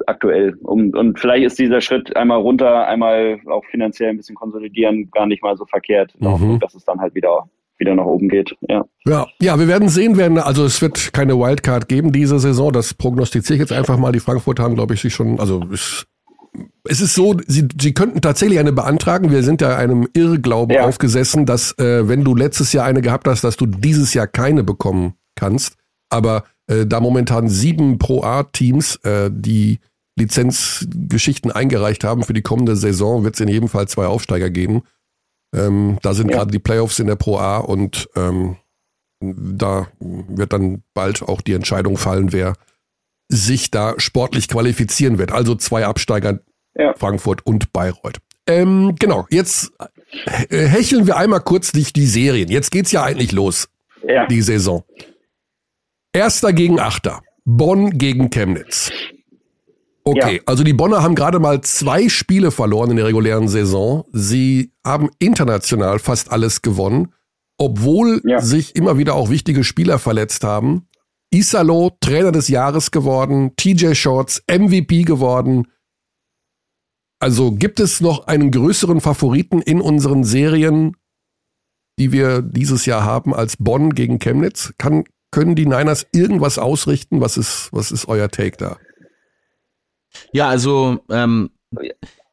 [0.06, 0.56] aktuell.
[0.62, 5.26] Und, und vielleicht ist dieser Schritt einmal runter, einmal auch finanziell ein bisschen konsolidieren, gar
[5.26, 6.58] nicht mal so verkehrt, mhm.
[6.60, 8.54] dass es dann halt wieder wieder nach oben geht.
[8.68, 8.84] Ja.
[9.04, 12.72] ja, ja, wir werden sehen, werden, also es wird keine Wildcard geben diese Saison.
[12.72, 14.12] Das prognostiziere ich jetzt einfach mal.
[14.12, 16.06] Die Frankfurt haben, glaube ich, sich schon, also ist
[16.86, 19.30] es ist so, sie, sie könnten tatsächlich eine beantragen.
[19.30, 20.84] Wir sind ja einem Irrglauben ja.
[20.84, 24.64] aufgesessen, dass äh, wenn du letztes Jahr eine gehabt hast, dass du dieses Jahr keine
[24.64, 25.76] bekommen kannst.
[26.10, 29.78] Aber äh, da momentan sieben Pro A-Teams äh, die
[30.16, 34.82] Lizenzgeschichten eingereicht haben für die kommende Saison, wird es in jedem Fall zwei Aufsteiger geben.
[35.54, 36.36] Ähm, da sind ja.
[36.36, 38.56] gerade die Playoffs in der Pro A und ähm,
[39.20, 42.54] da wird dann bald auch die Entscheidung fallen, wer
[43.28, 45.32] sich da sportlich qualifizieren wird.
[45.32, 46.40] Also zwei Absteiger,
[46.74, 46.94] ja.
[46.96, 48.18] Frankfurt und Bayreuth.
[48.46, 49.72] Ähm, genau, jetzt
[50.48, 52.50] äh, hecheln wir einmal kurz durch die Serien.
[52.50, 53.68] Jetzt geht's ja eigentlich los,
[54.06, 54.26] ja.
[54.26, 54.84] die Saison.
[56.12, 57.22] Erster gegen Achter.
[57.44, 58.90] Bonn gegen Chemnitz.
[60.04, 60.42] Okay, ja.
[60.46, 64.04] also die Bonner haben gerade mal zwei Spiele verloren in der regulären Saison.
[64.12, 67.14] Sie haben international fast alles gewonnen,
[67.56, 68.40] obwohl ja.
[68.40, 70.86] sich immer wieder auch wichtige Spieler verletzt haben.
[71.30, 75.68] Isalo Trainer des Jahres geworden, TJ Shorts MVP geworden.
[77.24, 80.94] Also gibt es noch einen größeren Favoriten in unseren Serien,
[81.98, 84.74] die wir dieses Jahr haben, als Bonn gegen Chemnitz?
[84.76, 87.22] Kann, können die Niners irgendwas ausrichten?
[87.22, 88.76] Was ist, was ist euer Take da?
[90.34, 91.48] Ja, also ähm,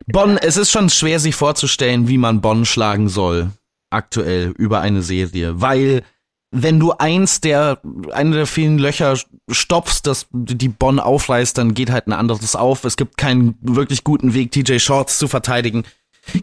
[0.07, 3.51] Bonn, es ist schon schwer sich vorzustellen, wie man Bonn schlagen soll
[3.91, 6.03] aktuell über eine Serie, weil
[6.51, 9.17] wenn du eins der, eine der vielen Löcher
[9.49, 12.83] stopfst, dass die Bonn aufreißt, dann geht halt ein anderes auf.
[12.83, 15.83] Es gibt keinen wirklich guten Weg, TJ Shorts zu verteidigen.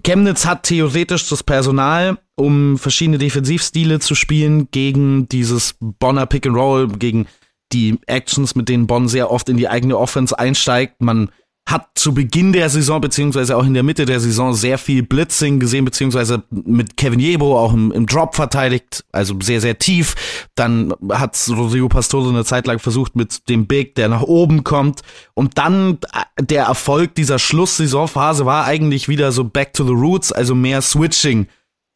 [0.05, 6.57] Chemnitz hat theoretisch das Personal, um verschiedene Defensivstile zu spielen gegen dieses Bonner Pick and
[6.57, 7.27] Roll, gegen
[7.73, 11.03] die Actions, mit denen Bonn sehr oft in die eigene Offense einsteigt.
[11.03, 11.31] Man
[11.69, 15.61] hat zu Beginn der Saison, beziehungsweise auch in der Mitte der Saison, sehr viel Blitzing
[15.61, 20.15] gesehen, beziehungsweise mit Kevin Jebo auch im, im Drop verteidigt, also sehr, sehr tief.
[20.55, 25.03] Dann hat Rodrigo Pastore eine Zeit lang versucht mit dem Big, der nach oben kommt.
[25.35, 30.33] Und dann äh, der Erfolg dieser Schlusssaisonphase war eigentlich wieder so back to the roots,
[30.33, 31.49] also mehr Switching.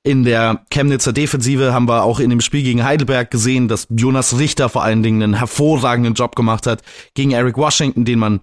[0.04, 4.38] In der Chemnitzer Defensive haben wir auch in dem Spiel gegen Heidelberg gesehen, dass Jonas
[4.38, 6.82] Richter vor allen Dingen einen hervorragenden Job gemacht hat
[7.14, 8.40] gegen Eric Washington, den man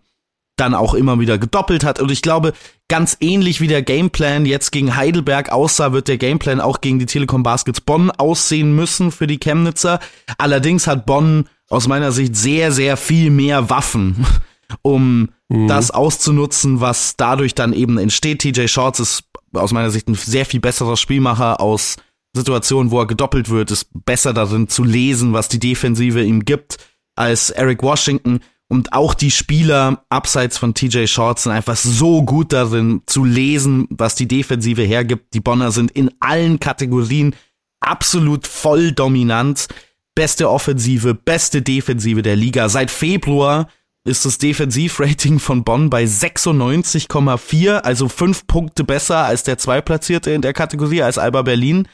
[0.59, 1.99] dann auch immer wieder gedoppelt hat.
[1.99, 2.53] Und ich glaube,
[2.87, 7.05] ganz ähnlich wie der Gameplan jetzt gegen Heidelberg aussah, wird der Gameplan auch gegen die
[7.05, 9.99] Telekom Baskets Bonn aussehen müssen für die Chemnitzer.
[10.37, 14.25] Allerdings hat Bonn aus meiner Sicht sehr, sehr viel mehr Waffen,
[14.81, 15.67] um mhm.
[15.67, 18.39] das auszunutzen, was dadurch dann eben entsteht.
[18.39, 21.97] TJ Shorts ist aus meiner Sicht ein sehr viel besserer Spielmacher aus
[22.35, 26.77] Situationen, wo er gedoppelt wird, ist besser darin zu lesen, was die Defensive ihm gibt,
[27.15, 28.41] als Eric Washington.
[28.71, 33.87] Und auch die Spieler abseits von TJ Shorts sind einfach so gut darin zu lesen,
[33.89, 35.33] was die Defensive hergibt.
[35.33, 37.35] Die Bonner sind in allen Kategorien
[37.79, 39.67] absolut voll dominant.
[40.13, 42.69] Beste Offensive, beste Defensive der Liga.
[42.69, 43.67] Seit Februar
[44.03, 50.43] ist das Defensivrating von Bonn bei 96,4, also fünf Punkte besser als der Zweitplatzierte in
[50.43, 51.87] der Kategorie, als Alba Berlin.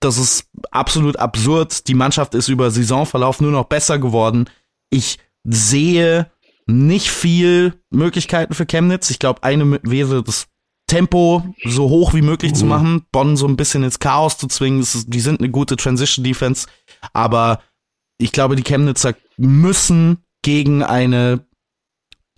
[0.00, 1.86] Das ist absolut absurd.
[1.86, 4.50] Die Mannschaft ist über Saisonverlauf nur noch besser geworden.
[4.90, 6.30] Ich sehe
[6.66, 9.10] nicht viel Möglichkeiten für Chemnitz.
[9.10, 10.48] Ich glaube, eine wäre das
[10.88, 12.56] Tempo so hoch wie möglich mhm.
[12.56, 14.80] zu machen, Bonn so ein bisschen ins Chaos zu zwingen.
[14.80, 16.66] Ist, die sind eine gute Transition Defense,
[17.12, 17.60] aber
[18.18, 21.44] ich glaube, die Chemnitzer müssen gegen eine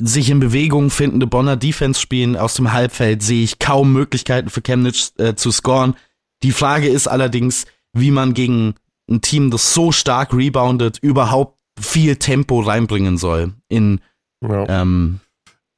[0.01, 2.37] sich in Bewegung findende Bonner Defense spielen.
[2.37, 5.97] Aus dem Halbfeld sehe ich kaum Möglichkeiten für Chemnitz äh, zu scoren.
[6.43, 8.75] Die Frage ist allerdings, wie man gegen
[9.11, 14.01] ein Team, das so stark reboundet, überhaupt viel Tempo reinbringen soll in
[14.41, 14.83] ja.
[14.83, 15.21] ähm,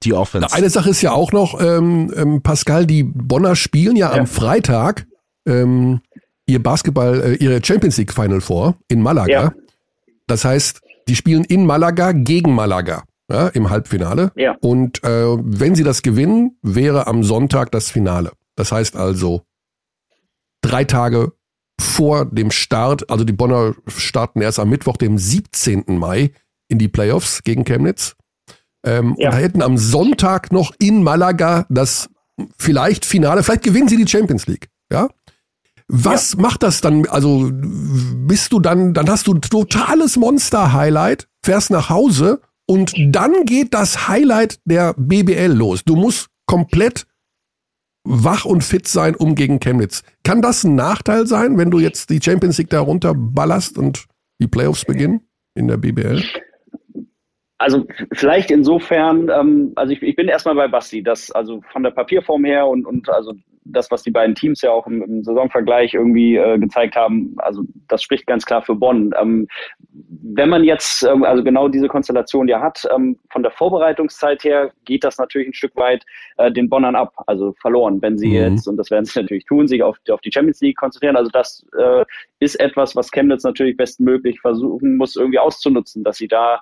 [0.02, 0.52] die Offense.
[0.52, 4.20] Eine Sache ist ja auch noch, ähm, ähm, Pascal, die Bonner spielen ja, ja.
[4.20, 5.06] am Freitag
[5.46, 6.00] ähm,
[6.46, 9.30] ihr Basketball, äh, ihre Champions League Final vor in Malaga.
[9.30, 9.52] Ja.
[10.26, 14.32] Das heißt, die spielen in Malaga gegen Malaga ja, im Halbfinale.
[14.36, 14.56] Ja.
[14.60, 18.32] Und äh, wenn sie das gewinnen, wäre am Sonntag das Finale.
[18.56, 19.42] Das heißt also
[20.62, 21.32] drei Tage
[21.80, 25.84] vor dem Start, also die Bonner starten erst am Mittwoch, dem 17.
[25.98, 26.32] Mai
[26.68, 28.16] in die Playoffs gegen Chemnitz.
[28.84, 29.30] Ähm, ja.
[29.30, 32.08] Und hätten am Sonntag noch in Malaga das
[32.58, 34.68] vielleicht Finale, vielleicht gewinnen sie die Champions League.
[34.90, 35.08] Ja,
[35.92, 36.40] was ja.
[36.40, 37.06] macht das dann?
[37.06, 43.44] Also bist du dann, dann hast du ein totales Monster-Highlight, fährst nach Hause und dann
[43.44, 45.82] geht das Highlight der BBL los.
[45.84, 47.06] Du musst komplett
[48.10, 50.02] wach und fit sein, um gegen Chemnitz.
[50.24, 54.06] Kann das ein Nachteil sein, wenn du jetzt die Champions League da runterballerst und
[54.40, 55.20] die Playoffs beginnen
[55.54, 56.22] in der BBL?
[57.58, 61.90] Also vielleicht insofern, ähm, also ich, ich bin erstmal bei Basti, dass also von der
[61.90, 65.94] Papierform her und, und also das, was die beiden Teams ja auch im, im Saisonvergleich
[65.94, 69.12] irgendwie äh, gezeigt haben, also das spricht ganz klar für Bonn.
[69.20, 69.48] Ähm,
[69.92, 74.72] wenn man jetzt ähm, also genau diese Konstellation ja hat, ähm, von der Vorbereitungszeit her
[74.84, 76.04] geht das natürlich ein Stück weit
[76.38, 78.34] äh, den Bonnern ab, also verloren, wenn sie mhm.
[78.34, 81.16] jetzt, und das werden sie natürlich tun, sich auf, auf die Champions League konzentrieren.
[81.16, 82.04] Also das äh,
[82.40, 86.60] ist etwas, was Chemnitz natürlich bestmöglich versuchen muss, irgendwie auszunutzen, dass sie da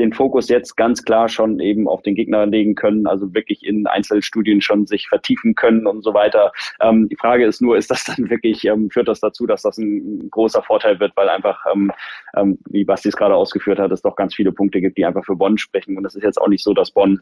[0.00, 3.86] den Fokus jetzt ganz klar schon eben auf den Gegner legen können, also wirklich in
[3.86, 6.52] Einzelstudien schon sich vertiefen können und so weiter.
[6.80, 9.78] Ähm, die Frage ist nur, ist das dann wirklich, ähm, führt das dazu, dass das
[9.78, 11.92] ein großer Vorteil wird, weil einfach, ähm,
[12.36, 15.24] ähm wie Basti es gerade ausgeführt hat, es doch ganz viele Punkte gibt, die einfach
[15.24, 15.96] für Bonn sprechen.
[15.96, 17.20] Und es ist jetzt auch nicht so, dass Bonn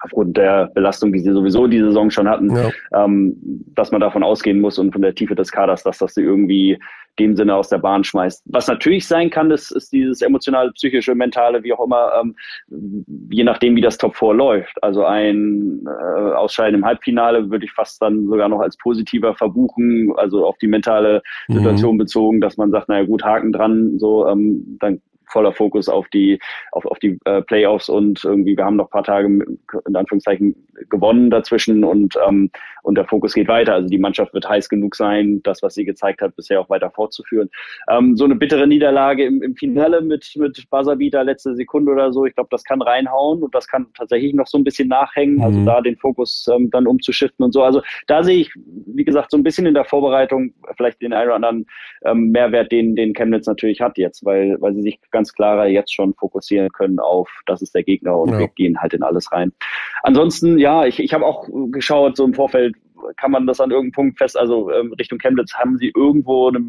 [0.00, 2.70] aufgrund der Belastung, die sie sowieso die Saison schon hatten, ja.
[2.94, 3.36] ähm,
[3.74, 6.78] dass man davon ausgehen muss und von der Tiefe des Kaders, dass das sie irgendwie
[7.18, 8.42] dem Sinne aus der Bahn schmeißt.
[8.46, 12.34] Was natürlich sein kann, ist, ist dieses emotionale, psychische, mentale, wie auch immer, ähm,
[13.30, 14.82] je nachdem, wie das Top 4 läuft.
[14.82, 20.12] Also ein äh, Ausscheiden im Halbfinale würde ich fast dann sogar noch als positiver verbuchen,
[20.16, 21.54] also auf die mentale mhm.
[21.54, 21.98] Situation mhm.
[21.98, 26.38] bezogen, dass man sagt, naja gut, Haken dran, so, ähm, dann voller Fokus auf die,
[26.72, 30.54] auf, auf die äh, Playoffs und irgendwie, wir haben noch paar Tage in Anführungszeichen
[30.88, 32.50] gewonnen dazwischen und, ähm,
[32.82, 33.74] und der Fokus geht weiter.
[33.74, 36.90] Also die Mannschaft wird heiß genug sein, das, was sie gezeigt hat, bisher auch weiter
[36.90, 37.50] fortzuführen.
[37.90, 42.26] Ähm, so eine bittere Niederlage im, im Finale mit, mit Buzzerbeater letzte Sekunde oder so,
[42.26, 45.58] ich glaube, das kann reinhauen und das kann tatsächlich noch so ein bisschen nachhängen, also
[45.58, 45.66] mhm.
[45.66, 47.62] da den Fokus ähm, dann umzuschiften und so.
[47.62, 51.26] Also da sehe ich, wie gesagt, so ein bisschen in der Vorbereitung vielleicht den einen
[51.26, 51.66] oder anderen
[52.04, 55.94] ähm, Mehrwert, den, den Chemnitz natürlich hat jetzt, weil, weil sie sich ganz klarer jetzt
[55.94, 58.38] schon fokussieren können auf, das ist der Gegner und ja.
[58.40, 59.50] wir gehen halt in alles rein.
[60.02, 62.76] Ansonsten, ja, ich, ich habe auch geschaut, so im Vorfeld
[63.16, 66.60] kann man das an irgendeinem Punkt fest, also ähm, Richtung Chemnitz, haben sie irgendwo eine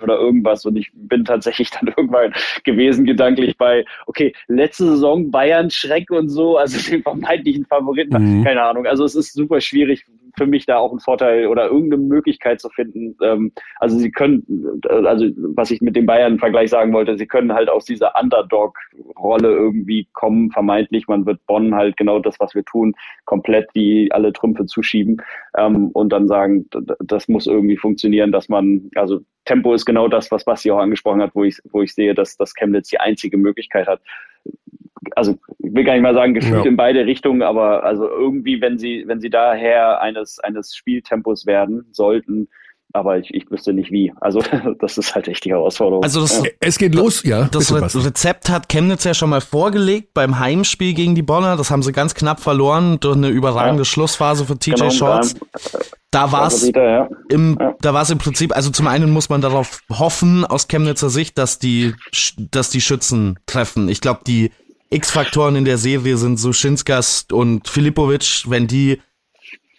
[0.00, 0.64] oder irgendwas.
[0.64, 6.28] Und ich bin tatsächlich dann irgendwann gewesen, gedanklich bei, okay, letzte Saison Bayern Schreck und
[6.28, 8.44] so, also den vermeintlichen Favoriten, mhm.
[8.44, 8.86] keine Ahnung.
[8.86, 10.06] Also es ist super schwierig
[10.38, 13.16] für mich da auch einen Vorteil oder irgendeine Möglichkeit zu finden.
[13.22, 17.68] Ähm, also sie können, also was ich mit dem Bayern-Vergleich sagen wollte, sie können halt
[17.68, 21.08] aus dieser Underdog-Rolle irgendwie kommen, vermeintlich.
[21.08, 25.20] Man wird Bonn halt genau das, was wir tun, komplett die alle Trümpfe zuschieben
[25.56, 26.66] ähm, und dann sagen,
[27.00, 31.22] das muss irgendwie funktionieren, dass man, also Tempo ist genau das, was Basti auch angesprochen
[31.22, 34.00] hat, wo ich, wo ich sehe, dass, dass Chemnitz die einzige Möglichkeit hat.
[35.16, 36.70] Also ich will gar nicht mal sagen, gefühlt ja.
[36.70, 41.86] in beide Richtungen, aber also irgendwie, wenn sie, wenn sie daher eines, eines Spieltempos werden
[41.92, 42.48] sollten,
[42.92, 44.12] aber ich, ich wüsste nicht wie.
[44.20, 44.42] Also
[44.80, 46.02] das ist halt echt die Herausforderung.
[46.02, 46.50] Also das, ja.
[46.60, 47.44] es geht los, ja.
[47.44, 51.56] Das Re Rezept hat Chemnitz ja schon mal vorgelegt beim Heimspiel gegen die Bonner.
[51.56, 53.84] Das haben sie ganz knapp verloren durch eine überragende ja.
[53.84, 55.34] Schlussphase für TJ genau, Shorts.
[56.10, 57.08] Da war es ja.
[57.28, 61.10] im, da war es im Prinzip, also zum einen muss man darauf hoffen aus Chemnitzer
[61.10, 61.94] Sicht, dass die,
[62.50, 63.90] dass die Schützen treffen.
[63.90, 64.50] Ich glaube, die
[64.90, 69.00] X-Faktoren in der Serie sind so Schinskas und Filipovic, wenn die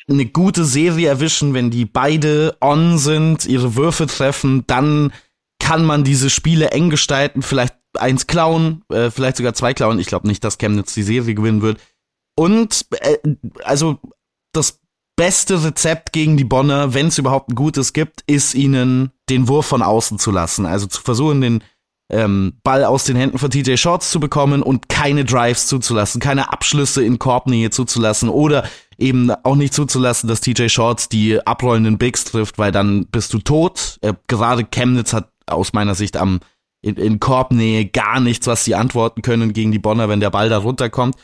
[0.10, 5.14] eine gute Serie erwischen, wenn die beide on sind, ihre Würfe treffen, dann
[5.60, 10.00] kann man diese Spiele eng gestalten, vielleicht eins klauen, äh, vielleicht sogar zwei klauen.
[10.00, 11.80] Ich glaube nicht, dass Chemnitz die Serie gewinnen wird.
[12.36, 13.18] Und äh,
[13.64, 14.00] also
[14.54, 14.80] das
[15.16, 19.66] beste Rezept gegen die Bonner, wenn es überhaupt ein gutes gibt, ist ihnen den Wurf
[19.66, 20.66] von außen zu lassen.
[20.66, 21.64] Also zu versuchen, den
[22.10, 26.52] ähm, Ball aus den Händen von TJ Shorts zu bekommen und keine Drives zuzulassen, keine
[26.52, 28.68] Abschlüsse in Korbnähe zuzulassen oder
[28.98, 33.40] eben auch nicht zuzulassen, dass TJ Shorts die abrollenden Bigs trifft, weil dann bist du
[33.40, 34.00] tot.
[34.02, 36.40] Äh, gerade Chemnitz hat aus meiner Sicht am
[36.82, 40.50] in, in Korbnähe gar nichts, was sie antworten können gegen die Bonner, wenn der Ball
[40.50, 41.16] da runterkommt.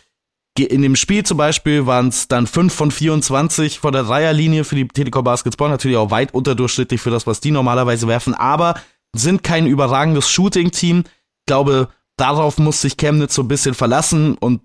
[0.58, 4.76] in dem Spiel zum Beispiel waren es dann 5 von 24 von der Dreierlinie für
[4.76, 8.76] die Telekom Basketball, natürlich auch weit unterdurchschnittlich für das, was die normalerweise werfen, aber
[9.18, 11.04] sind kein überragendes Shooting-Team.
[11.06, 14.62] Ich glaube, darauf muss sich Chemnitz so ein bisschen verlassen und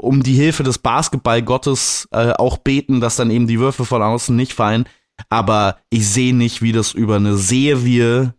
[0.00, 4.34] um die Hilfe des Basketballgottes äh, auch beten, dass dann eben die Würfe von außen
[4.34, 4.86] nicht fallen.
[5.28, 8.34] Aber ich sehe nicht, wie das über eine Serie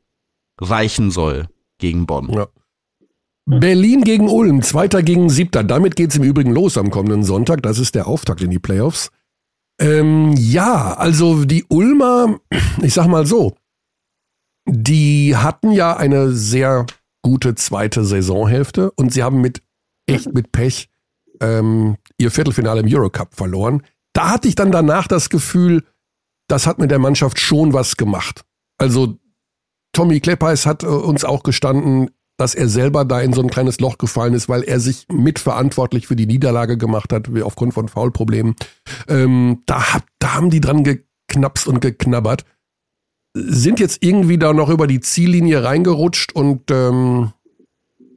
[0.59, 2.31] reichen soll gegen Bonn.
[2.33, 2.47] Ja.
[3.45, 5.63] Berlin gegen Ulm, Zweiter gegen Siebter.
[5.63, 7.61] Damit geht's im Übrigen los am kommenden Sonntag.
[7.61, 9.11] Das ist der Auftakt in die Playoffs.
[9.79, 12.39] Ähm, ja, also die Ulmer,
[12.81, 13.55] ich sag mal so,
[14.65, 16.85] die hatten ja eine sehr
[17.21, 19.61] gute zweite Saisonhälfte und sie haben mit
[20.07, 20.89] echt mit Pech
[21.41, 23.83] ähm, ihr Viertelfinale im Eurocup verloren.
[24.13, 25.83] Da hatte ich dann danach das Gefühl,
[26.47, 28.45] das hat mit der Mannschaft schon was gemacht.
[28.77, 29.17] Also
[29.93, 33.79] Tommy Kleppeis hat äh, uns auch gestanden, dass er selber da in so ein kleines
[33.79, 38.55] Loch gefallen ist, weil er sich mitverantwortlich für die Niederlage gemacht hat, aufgrund von Foulproblemen.
[39.07, 42.43] Ähm, da, hat, da haben die dran geknapst und geknabbert.
[43.37, 47.33] Sind jetzt irgendwie da noch über die Ziellinie reingerutscht und ähm,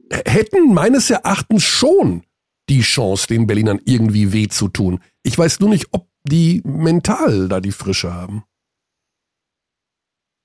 [0.09, 2.23] hätten meines Erachtens schon
[2.69, 5.01] die Chance, den Berlinern irgendwie weh zu tun.
[5.23, 8.43] Ich weiß nur nicht, ob die mental da die Frische haben.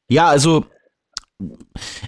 [0.09, 0.67] Ja, also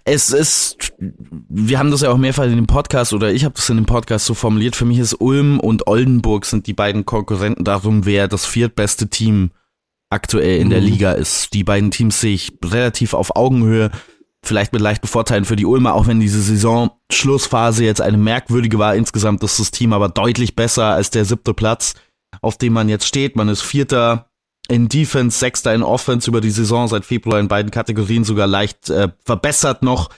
[0.04, 3.68] es ist, wir haben das ja auch mehrfach in dem Podcast oder ich habe das
[3.68, 4.76] in dem Podcast so formuliert.
[4.76, 9.50] Für mich ist Ulm und Oldenburg sind die beiden Konkurrenten darum, wer das viertbeste Team
[10.10, 10.70] aktuell in mhm.
[10.70, 11.52] der Liga ist.
[11.54, 13.90] Die beiden Teams sehe ich relativ auf Augenhöhe,
[14.42, 18.78] vielleicht mit leichten Vorteilen für die Ulmer, auch wenn diese Saison Schlussphase jetzt eine merkwürdige
[18.78, 18.94] war.
[18.94, 21.94] Insgesamt ist das Team aber deutlich besser als der siebte Platz,
[22.40, 23.36] auf dem man jetzt steht.
[23.36, 24.30] Man ist Vierter
[24.68, 28.90] in Defense, Sechster in Offense über die Saison seit Februar in beiden Kategorien sogar leicht
[28.90, 30.10] äh, verbessert noch.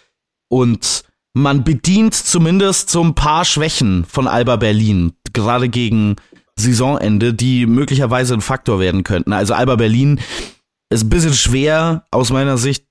[0.48, 6.16] Und man bedient zumindest so ein paar Schwächen von Alba Berlin, gerade gegen
[6.58, 9.32] Saisonende, die möglicherweise ein Faktor werden könnten.
[9.32, 10.20] Also Alba Berlin
[10.90, 12.84] ist ein bisschen schwer aus meiner Sicht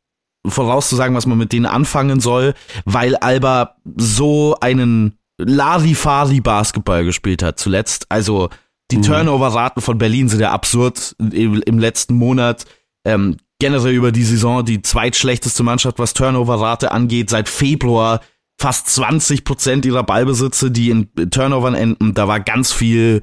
[0.46, 2.54] vorauszusagen, was man mit denen anfangen soll,
[2.86, 8.06] weil Alba so einen Larifari-Basketball gespielt hat zuletzt.
[8.10, 8.50] Also
[8.92, 9.04] die mhm.
[9.04, 12.66] Turnover-Raten von Berlin sind ja absurd im, im letzten Monat.
[13.06, 18.22] Ähm, generell über die Saison die zweitschlechteste Mannschaft, was Turnover-Rate angeht, seit Februar
[18.60, 22.14] fast 20 Prozent ihrer Ballbesitze, die in Turnovern enden.
[22.14, 23.22] Da war ganz viel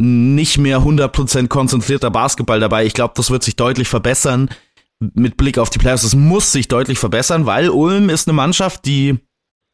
[0.00, 2.86] nicht mehr 100 Prozent konzentrierter Basketball dabei.
[2.86, 4.48] Ich glaube, das wird sich deutlich verbessern
[4.98, 6.04] mit Blick auf die Playoffs.
[6.04, 9.18] Es muss sich deutlich verbessern, weil Ulm ist eine Mannschaft, die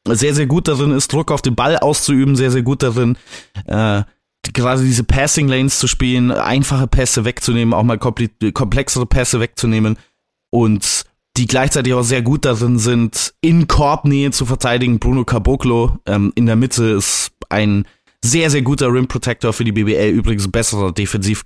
[0.09, 3.17] sehr, sehr gut darin ist, Druck auf den Ball auszuüben, sehr, sehr gut darin,
[3.67, 4.03] äh,
[4.53, 9.97] gerade diese Passing Lanes zu spielen, einfache Pässe wegzunehmen, auch mal komplexere Pässe wegzunehmen
[10.51, 11.05] und
[11.37, 14.99] die gleichzeitig auch sehr gut darin sind, in Korbnähe zu verteidigen.
[15.01, 17.87] Bruno Caboclo ähm, in der Mitte ist ein
[18.27, 21.45] sehr, sehr guter Rim Protector für die BBL, übrigens besserer Defensiv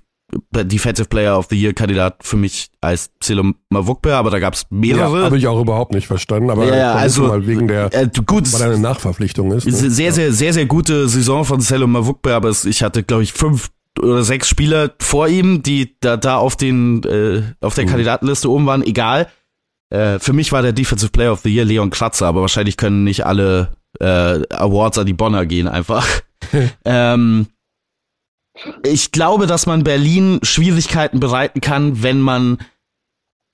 [0.51, 4.65] Defensive Player of the Year Kandidat für mich als Celo Mavukbe, aber da gab es
[4.69, 5.19] mehrere.
[5.19, 8.51] Ja, Habe ich auch überhaupt nicht verstanden, aber ja, also mal wegen der äh, gut,
[8.53, 9.65] weil eine Nachverpflichtung ist.
[9.65, 9.73] Ne?
[9.73, 13.33] Sehr, sehr, sehr, sehr gute Saison von Celo Mavukbe, aber es, ich hatte, glaube ich,
[13.33, 17.89] fünf oder sechs Spieler vor ihm, die da, da auf den äh, auf der mhm.
[17.89, 19.27] Kandidatenliste oben waren, egal.
[19.89, 23.03] Äh, für mich war der Defensive Player of the Year Leon Kratzer, aber wahrscheinlich können
[23.03, 24.05] nicht alle äh,
[24.49, 26.07] Awards an die Bonner gehen einfach.
[26.85, 27.47] ähm,
[28.83, 32.57] ich glaube, dass man Berlin Schwierigkeiten bereiten kann, wenn man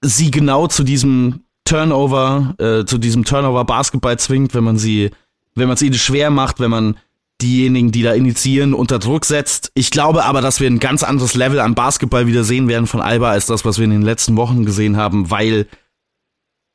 [0.01, 5.11] sie genau zu diesem Turnover, äh, zu diesem Turnover-Basketball zwingt, wenn man sie,
[5.55, 6.97] wenn man es ihnen schwer macht, wenn man
[7.41, 9.71] diejenigen, die da initiieren, unter Druck setzt.
[9.75, 13.01] Ich glaube aber, dass wir ein ganz anderes Level an Basketball wieder sehen werden von
[13.01, 15.67] Alba als das, was wir in den letzten Wochen gesehen haben, weil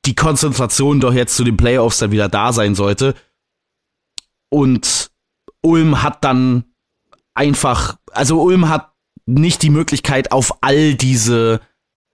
[0.04, 3.14] die Konzentration doch jetzt zu den Playoffs dann wieder da sein sollte.
[4.50, 5.11] Und
[5.62, 6.64] Ulm hat dann
[7.34, 8.92] einfach, also Ulm hat
[9.26, 11.60] nicht die Möglichkeit, auf all diese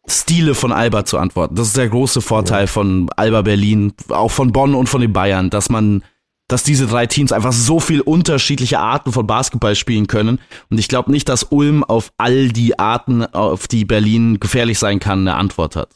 [0.06, 1.54] Stile von Alba zu antworten.
[1.54, 2.66] Das ist der große Vorteil ja.
[2.66, 6.02] von Alba Berlin, auch von Bonn und von den Bayern, dass man,
[6.48, 10.38] dass diese drei Teams einfach so viel unterschiedliche Arten von Basketball spielen können.
[10.70, 14.98] Und ich glaube nicht, dass Ulm auf all die Arten, auf die Berlin gefährlich sein
[14.98, 15.90] kann, eine Antwort hat.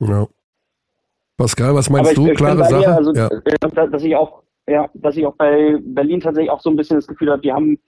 [0.00, 0.26] Ja.
[1.36, 2.32] Pascal, was meinst du?
[2.34, 2.94] Klare Sache?
[2.94, 3.28] Also, ja.
[3.86, 7.06] dass ich auch, ja, dass ich auch bei Berlin tatsächlich auch so ein bisschen das
[7.06, 7.78] Gefühl habe, die haben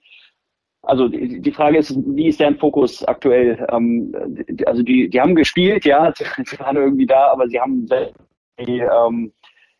[0.85, 3.65] also die, die Frage ist, wie ist deren Fokus aktuell?
[3.71, 4.13] Ähm,
[4.65, 6.13] also die, die haben gespielt, ja,
[6.45, 7.87] sie waren irgendwie da, aber sie haben
[8.57, 9.33] ähm,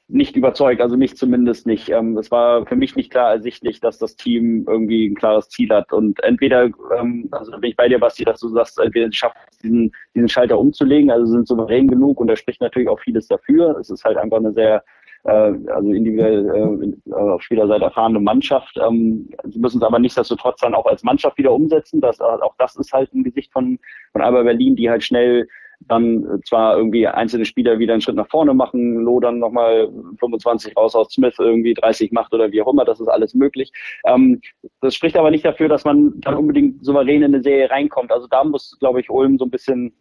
[0.07, 1.89] nicht überzeugt, also mich zumindest nicht.
[1.89, 5.69] Ähm, es war für mich nicht klar ersichtlich, dass das Team irgendwie ein klares Ziel
[5.69, 5.91] hat.
[5.91, 9.39] Und entweder, ähm, also bin ich bei dir, Basti, dass du sagst, entweder sie schaffen
[9.51, 13.27] es, diesen, diesen Schalter umzulegen, also sind souverän genug und da spricht natürlich auch vieles
[13.27, 13.77] dafür.
[13.79, 14.83] Es ist halt einfach eine sehr
[15.25, 18.77] also individuell äh, auf Spielerseite erfahrene Mannschaft.
[18.77, 22.01] Ähm, sie müssen es aber nichtsdestotrotz dann auch als Mannschaft wieder umsetzen.
[22.01, 23.79] Das, auch das ist halt ein Gesicht von,
[24.11, 25.47] von Alba Berlin, die halt schnell
[25.87, 30.75] dann zwar irgendwie einzelne Spieler wieder einen Schritt nach vorne machen, Lo dann nochmal 25
[30.77, 33.71] raus aus Smith irgendwie 30 macht oder wie auch immer, das ist alles möglich.
[34.05, 34.41] Ähm,
[34.81, 38.11] das spricht aber nicht dafür, dass man dann unbedingt souverän in eine Serie reinkommt.
[38.11, 39.93] Also da muss, glaube ich, Ulm so ein bisschen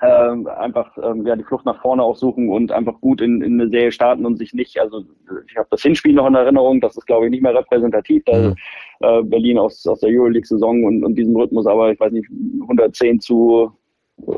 [0.00, 3.60] ähm, einfach ähm, ja, die Flucht nach vorne auch suchen und einfach gut in, in
[3.60, 5.02] eine Serie starten und sich nicht, also
[5.48, 8.38] ich habe das Hinspiel noch in Erinnerung, das ist glaube ich nicht mehr repräsentativ, da
[8.38, 8.54] mhm.
[9.00, 12.28] äh, Berlin aus, aus der Euroleague-Saison und, und diesem Rhythmus, aber ich weiß nicht,
[12.62, 13.72] 110 zu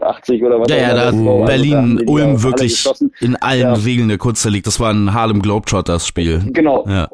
[0.00, 0.70] 80 oder was.
[0.70, 2.86] Ja, ja, da hat also Berlin Ulm wirklich
[3.20, 3.72] in allen ja.
[3.72, 4.66] Regeln der Kurze liegt.
[4.66, 6.42] Das war ein Harlem Globetrotters Spiel.
[6.52, 6.86] Genau.
[6.86, 7.08] Ja.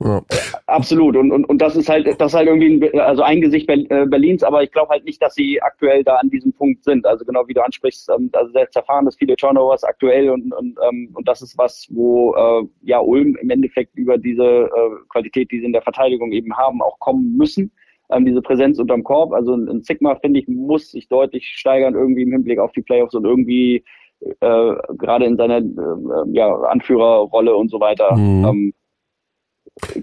[0.00, 0.22] Ja.
[0.66, 1.16] Absolut.
[1.16, 4.06] Und, und, und das ist halt, das ist halt irgendwie ein, also ein Gesicht äh,
[4.06, 7.04] Berlins, aber ich glaube halt nicht, dass sie aktuell da an diesem Punkt sind.
[7.04, 11.10] Also genau wie du ansprichst, also sehr zerfahren ist viele Turnovers aktuell und, und, ähm,
[11.14, 15.58] und das ist was, wo äh, ja Ulm im Endeffekt über diese äh, Qualität, die
[15.58, 17.72] sie in der Verteidigung eben haben, auch kommen müssen.
[18.10, 19.32] Ähm, diese Präsenz unterm Korb.
[19.32, 22.82] Also ein, ein Sigma, finde ich, muss sich deutlich steigern irgendwie im Hinblick auf die
[22.82, 23.84] Playoffs und irgendwie
[24.20, 28.16] äh, gerade in seiner äh, ja, Anführerrolle und so weiter.
[28.16, 28.44] Mhm.
[28.44, 28.74] Ähm,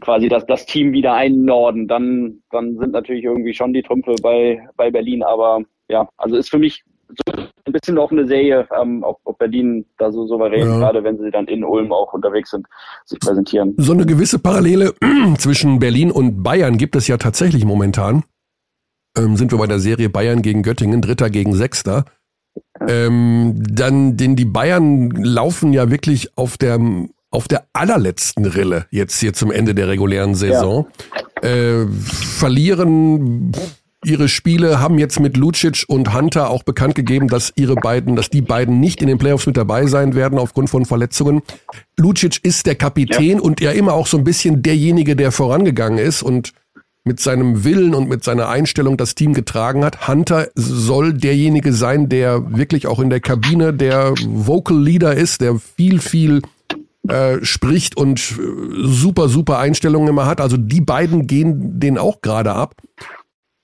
[0.02, 4.68] quasi das, das Team wieder einnorden, dann, dann sind natürlich irgendwie schon die Trümpfe bei,
[4.76, 5.24] bei Berlin.
[5.24, 7.34] Aber ja, also ist für mich so
[7.66, 10.78] ein bisschen auch eine Serie, ähm, ob, ob Berlin da so souverän, ja.
[10.80, 12.66] gerade wenn sie dann in Ulm auch unterwegs sind,
[13.06, 13.76] sich präsentieren.
[13.78, 14.94] So eine gewisse Parallele
[15.38, 18.24] zwischen Berlin und Bayern gibt es ja tatsächlich momentan.
[19.18, 22.06] Ähm, sind wir bei der Serie Bayern gegen Göttingen, Dritter gegen Sechster.
[22.88, 26.80] Ähm, dann, denn die Bayern laufen ja wirklich auf der
[27.36, 30.88] auf der allerletzten Rille jetzt hier zum Ende der regulären Saison.
[31.44, 31.50] Ja.
[31.50, 33.52] Äh, verlieren
[34.06, 38.30] ihre Spiele, haben jetzt mit Lucic und Hunter auch bekannt gegeben, dass ihre beiden, dass
[38.30, 41.42] die beiden nicht in den Playoffs mit dabei sein werden aufgrund von Verletzungen.
[41.98, 43.42] Lucic ist der Kapitän ja.
[43.42, 46.54] und ja immer auch so ein bisschen derjenige, der vorangegangen ist und
[47.04, 50.08] mit seinem Willen und mit seiner Einstellung das Team getragen hat.
[50.08, 55.60] Hunter soll derjenige sein, der wirklich auch in der Kabine der Vocal Leader ist, der
[55.60, 56.42] viel, viel
[57.10, 60.42] äh, spricht und äh, super, super Einstellungen immer hat.
[60.42, 62.76] Also die beiden gehen den auch gerade ab.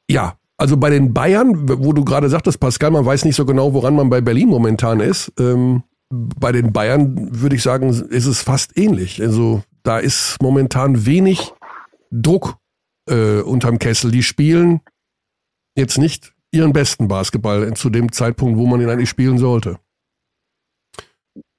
[0.10, 3.74] Ja, also bei den Bayern, wo du gerade sagtest, Pascal, man weiß nicht so genau,
[3.74, 5.34] woran man bei Berlin momentan ist.
[5.40, 9.22] Ähm, bei den Bayern würde ich sagen, ist es fast ähnlich.
[9.22, 11.54] Also da ist momentan wenig
[12.12, 12.58] Druck
[13.10, 14.12] äh, unterm Kessel.
[14.12, 14.82] Die spielen
[15.76, 19.78] jetzt nicht ihren besten Basketball zu dem Zeitpunkt, wo man ihn eigentlich spielen sollte.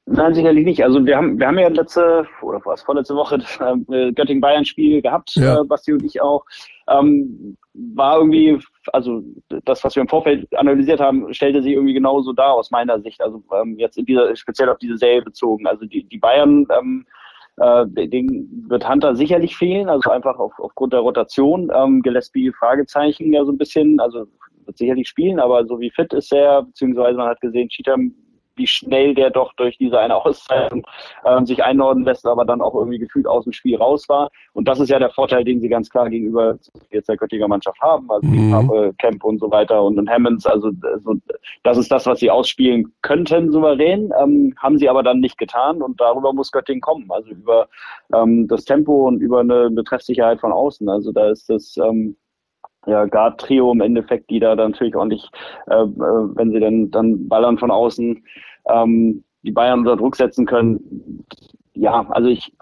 [0.07, 0.83] Nein, sicherlich nicht.
[0.83, 5.33] Also wir haben, wir haben ja letzte oder was vorletzte Woche das äh, Göttingen-Bayern-Spiel gehabt,
[5.37, 5.61] ja.
[5.61, 6.45] äh, Basti und ich auch.
[6.89, 8.59] Ähm, war irgendwie,
[8.93, 9.23] also
[9.65, 13.23] das, was wir im Vorfeld analysiert haben, stellte sich irgendwie genauso dar aus meiner Sicht.
[13.23, 15.69] Also ähm, jetzt in dieser, speziell auf diese Serie bezogen.
[15.69, 17.07] Also die, die Bayern, ähm,
[17.59, 21.71] äh, den wird Hunter sicherlich fehlen, also einfach auf, aufgrund der Rotation.
[21.73, 24.27] Ähm, Gillespie Fragezeichen ja so ein bisschen, also
[24.65, 28.15] wird sicherlich spielen, aber so wie fit ist er, beziehungsweise man hat gesehen, Cheatham
[28.57, 30.87] wie schnell der doch durch diese eine Auszeichnung
[31.25, 34.31] äh, sich einordnen lässt, aber dann auch irgendwie gefühlt aus dem Spiel raus war.
[34.53, 36.59] Und das ist ja der Vorteil, den sie ganz klar gegenüber
[36.91, 38.51] jetzt der Göttinger Mannschaft haben, also mhm.
[38.51, 40.47] Pape, Kemp und so weiter und, und Hammonds.
[40.47, 41.15] Also, also
[41.63, 45.83] das ist das, was sie ausspielen könnten, souverän, ähm, haben sie aber dann nicht getan
[45.83, 47.69] und darüber muss Göttingen kommen, also über
[48.15, 50.89] ähm, das Tempo und über eine, eine Treffsicherheit von außen.
[50.89, 52.17] Also da ist das ähm,
[52.87, 55.29] ja, Guard-Trio im Endeffekt, die da dann natürlich ordentlich,
[55.67, 58.25] äh, äh, wenn sie dann, dann ballern von außen,
[58.69, 61.25] ähm, die Bayern unter Druck setzen können.
[61.75, 62.53] Ja, also ich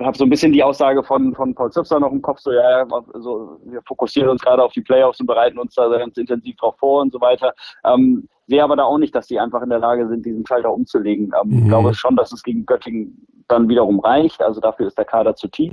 [0.00, 2.86] habe so ein bisschen die Aussage von, von Paul Zipser noch im Kopf, so ja,
[3.12, 6.76] also wir fokussieren uns gerade auf die Playoffs und bereiten uns da ganz intensiv drauf
[6.78, 7.52] vor und so weiter.
[7.84, 10.72] Ähm, sehe aber da auch nicht, dass die einfach in der Lage sind, diesen Schalter
[10.72, 11.32] umzulegen.
[11.42, 11.58] Ähm, mhm.
[11.58, 14.42] Ich glaube schon, dass es gegen Göttingen dann wiederum reicht.
[14.42, 15.72] Also dafür ist der Kader zu tief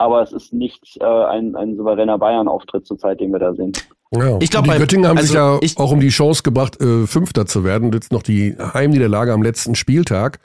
[0.00, 3.72] aber es ist nicht äh, ein, ein souveräner Bayern-Auftritt zurzeit, den wir da sehen.
[4.12, 4.38] Ja.
[4.40, 7.06] Ich glaube, die Göttingen haben also sich ja ich, auch um die Chance gebracht, äh,
[7.06, 7.92] Fünfter zu werden.
[7.92, 10.40] Jetzt noch die Heimniederlage am letzten Spieltag.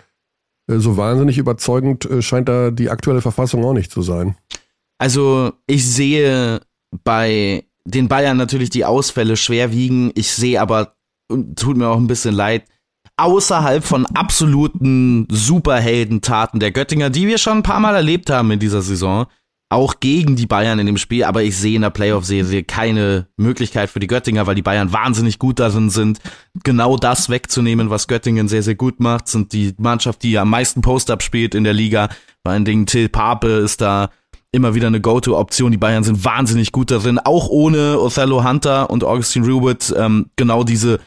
[0.69, 4.35] Äh, so wahnsinnig überzeugend äh, scheint da die aktuelle Verfassung auch nicht zu sein.
[4.97, 6.59] Also ich sehe
[7.05, 10.11] bei den Bayern natürlich die Ausfälle schwerwiegen.
[10.15, 10.95] Ich sehe aber,
[11.55, 12.65] tut mir auch ein bisschen leid,
[13.15, 18.59] außerhalb von absoluten Superheldentaten der Göttinger, die wir schon ein paar Mal erlebt haben in
[18.59, 19.27] dieser Saison,
[19.75, 23.89] auch gegen die Bayern in dem Spiel, aber ich sehe in der Playoff-Serie keine Möglichkeit
[23.89, 26.19] für die Göttinger, weil die Bayern wahnsinnig gut darin sind,
[26.63, 30.81] genau das wegzunehmen, was Göttingen sehr, sehr gut macht, sind die Mannschaft, die am meisten
[30.81, 32.07] Post-Up spielt in der Liga.
[32.43, 34.11] Vor allen Dingen Till Pape ist da
[34.53, 35.71] immer wieder eine Go-To-Option.
[35.71, 40.63] Die Bayern sind wahnsinnig gut darin, auch ohne Othello Hunter und Augustin Ruwood ähm, genau
[40.63, 41.01] diese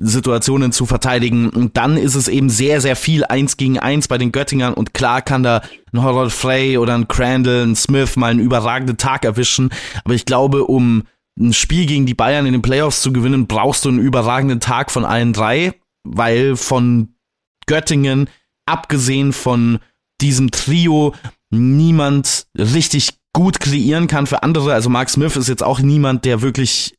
[0.00, 1.50] Situationen zu verteidigen.
[1.50, 4.74] Und dann ist es eben sehr, sehr viel eins gegen eins bei den Göttingern.
[4.74, 8.96] Und klar kann da ein Harold Frey oder ein Crandall, ein Smith mal einen überragenden
[8.96, 9.70] Tag erwischen.
[10.04, 11.04] Aber ich glaube, um
[11.38, 14.90] ein Spiel gegen die Bayern in den Playoffs zu gewinnen, brauchst du einen überragenden Tag
[14.90, 15.74] von allen drei,
[16.04, 17.14] weil von
[17.66, 18.28] Göttingen,
[18.66, 19.78] abgesehen von
[20.20, 21.14] diesem Trio,
[21.50, 24.72] niemand richtig gut kreieren kann für andere.
[24.72, 26.96] Also Mark Smith ist jetzt auch niemand, der wirklich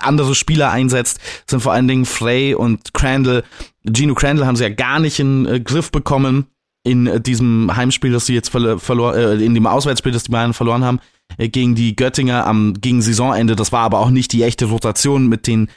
[0.00, 1.20] andere Spieler einsetzt.
[1.46, 3.44] Sind vor allen Dingen Frey und Crandall.
[3.84, 6.46] Gino Crandall haben sie ja gar nicht in äh, Griff bekommen
[6.84, 10.54] in äh, diesem Heimspiel, das sie jetzt verloren, äh, in dem Auswärtsspiel, das die Bayern
[10.54, 11.00] verloren haben
[11.36, 13.56] äh, gegen die Göttinger am gegen Saisonende.
[13.56, 15.68] Das war aber auch nicht die echte Rotation mit den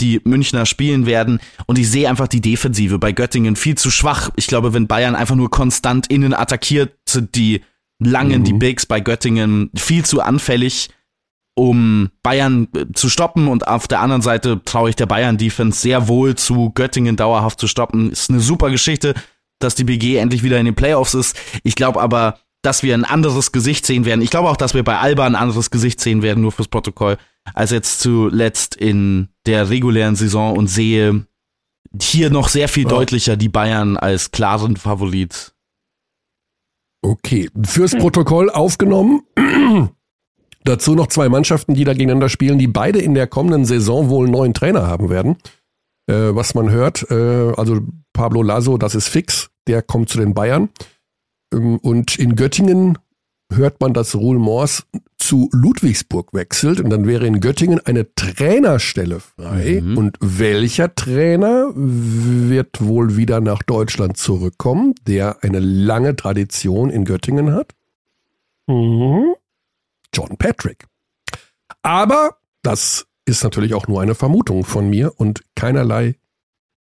[0.00, 1.40] die Münchner spielen werden.
[1.66, 4.30] Und ich sehe einfach die Defensive bei Göttingen viel zu schwach.
[4.36, 7.62] Ich glaube, wenn Bayern einfach nur konstant innen attackiert, sind die
[7.98, 8.44] langen, mhm.
[8.44, 10.90] die Bigs bei Göttingen viel zu anfällig,
[11.58, 13.48] um Bayern äh, zu stoppen.
[13.48, 17.66] Und auf der anderen Seite traue ich der Bayern-Defense sehr wohl zu, Göttingen dauerhaft zu
[17.66, 18.10] stoppen.
[18.10, 19.14] Ist eine super Geschichte,
[19.58, 21.36] dass die BG endlich wieder in den Playoffs ist.
[21.64, 24.22] Ich glaube aber, dass wir ein anderes Gesicht sehen werden.
[24.22, 27.18] Ich glaube auch, dass wir bei Alba ein anderes Gesicht sehen werden, nur fürs Protokoll,
[27.54, 31.26] als jetzt zuletzt in der regulären Saison und sehe
[32.00, 32.90] hier noch sehr viel ja.
[32.90, 35.54] deutlicher die Bayern als klaren Favorit
[37.00, 39.22] Okay, fürs Protokoll aufgenommen.
[40.68, 44.26] Dazu noch zwei Mannschaften, die da gegeneinander spielen, die beide in der kommenden Saison wohl
[44.26, 45.36] einen neuen Trainer haben werden.
[46.06, 47.80] Äh, was man hört, äh, also
[48.12, 50.68] Pablo Lasso, das ist fix, der kommt zu den Bayern.
[51.54, 52.98] Ähm, und in Göttingen
[53.50, 59.20] hört man, dass Ruhl Mors zu Ludwigsburg wechselt und dann wäre in Göttingen eine Trainerstelle
[59.20, 59.80] frei.
[59.82, 59.96] Mhm.
[59.96, 67.52] Und welcher Trainer wird wohl wieder nach Deutschland zurückkommen, der eine lange Tradition in Göttingen
[67.52, 67.74] hat?
[68.66, 69.34] Mhm.
[70.14, 70.86] John Patrick.
[71.82, 76.16] Aber das ist natürlich auch nur eine Vermutung von mir und keinerlei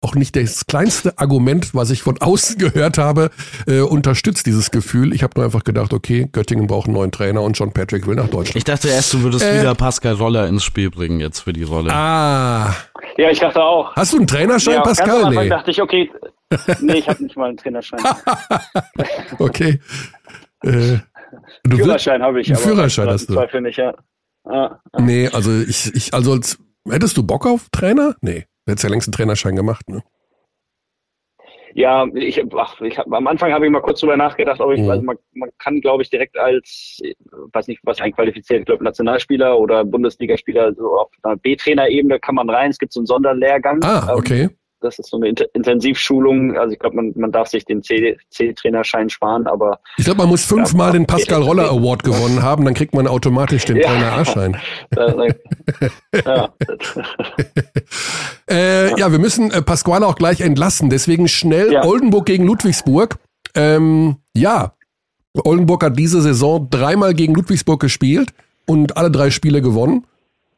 [0.05, 3.32] auch nicht das kleinste Argument, was ich von außen gehört habe,
[3.67, 5.13] äh, unterstützt dieses Gefühl.
[5.13, 8.15] Ich habe nur einfach gedacht, okay, Göttingen braucht einen neuen Trainer und John Patrick will
[8.15, 8.55] nach Deutschland.
[8.55, 11.63] Ich dachte erst, du würdest äh, wieder Pascal Roller ins Spiel bringen jetzt für die
[11.63, 11.91] Rolle.
[11.91, 12.76] Ah.
[13.17, 13.95] Ja, ich dachte auch.
[13.95, 15.21] Hast du einen Trainerschein, ja, Pascal?
[15.21, 15.49] Ganz nee.
[15.49, 16.11] dachte ich, okay,
[16.82, 17.99] nee, ich habe nicht mal einen Trainerschein.
[19.39, 19.80] okay.
[20.63, 20.97] Äh,
[21.69, 22.47] Führerschein habe ich.
[22.47, 23.33] Einen Führerschein hast du.
[23.33, 23.93] Zweifel nicht, ja.
[24.43, 25.01] Ah, ah.
[25.01, 26.59] Nee, also ich, ich, also als,
[26.89, 28.15] hättest du Bock auf Trainer?
[28.21, 28.45] Nee.
[28.65, 30.03] Du hättest ja längst einen Trainerschein gemacht, ne?
[31.77, 34.79] Ja, ich, ach, ich hab, am Anfang habe ich mal kurz drüber nachgedacht, ob ich,
[34.79, 34.89] mhm.
[34.89, 37.01] also man, man kann, glaube ich, direkt als,
[37.51, 42.49] weiß nicht, was einqualifiziert, ich glaube, Nationalspieler oder Bundesligaspieler, so auf einer B-Trainer-Ebene kann man
[42.49, 42.69] rein.
[42.69, 43.83] Es gibt so einen Sonderlehrgang.
[43.83, 44.41] Ah, ähm, okay.
[44.43, 46.57] Ähm, das ist so eine Intensivschulung.
[46.57, 49.79] Also ich glaube, man, man darf sich den C-Trainerschein sparen, aber.
[49.97, 53.07] Ich glaube, man muss fünfmal ja, den Pascal Roller Award gewonnen haben, dann kriegt man
[53.07, 53.88] automatisch den ja.
[53.88, 54.57] Trainer A-Schein.
[56.25, 56.53] ja.
[58.49, 60.89] äh, ja, wir müssen äh, Pasquale auch gleich entlassen.
[60.89, 61.75] Deswegen schnell.
[61.83, 63.17] Oldenburg gegen Ludwigsburg.
[63.55, 64.73] Ähm, ja,
[65.43, 68.33] Oldenburg hat diese Saison dreimal gegen Ludwigsburg gespielt
[68.65, 70.05] und alle drei Spiele gewonnen.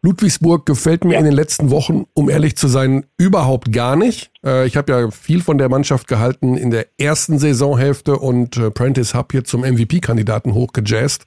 [0.03, 4.31] Ludwigsburg gefällt mir in den letzten Wochen, um ehrlich zu sein, überhaupt gar nicht.
[4.43, 8.71] Äh, ich habe ja viel von der Mannschaft gehalten in der ersten Saisonhälfte und äh,
[8.71, 11.25] Prentice Hub hier zum MVP-Kandidaten hochgejazzt.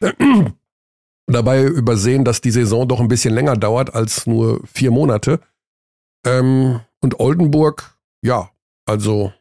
[1.26, 5.40] Dabei übersehen, dass die Saison doch ein bisschen länger dauert als nur vier Monate.
[6.24, 8.50] Ähm, und Oldenburg, ja,
[8.86, 9.32] also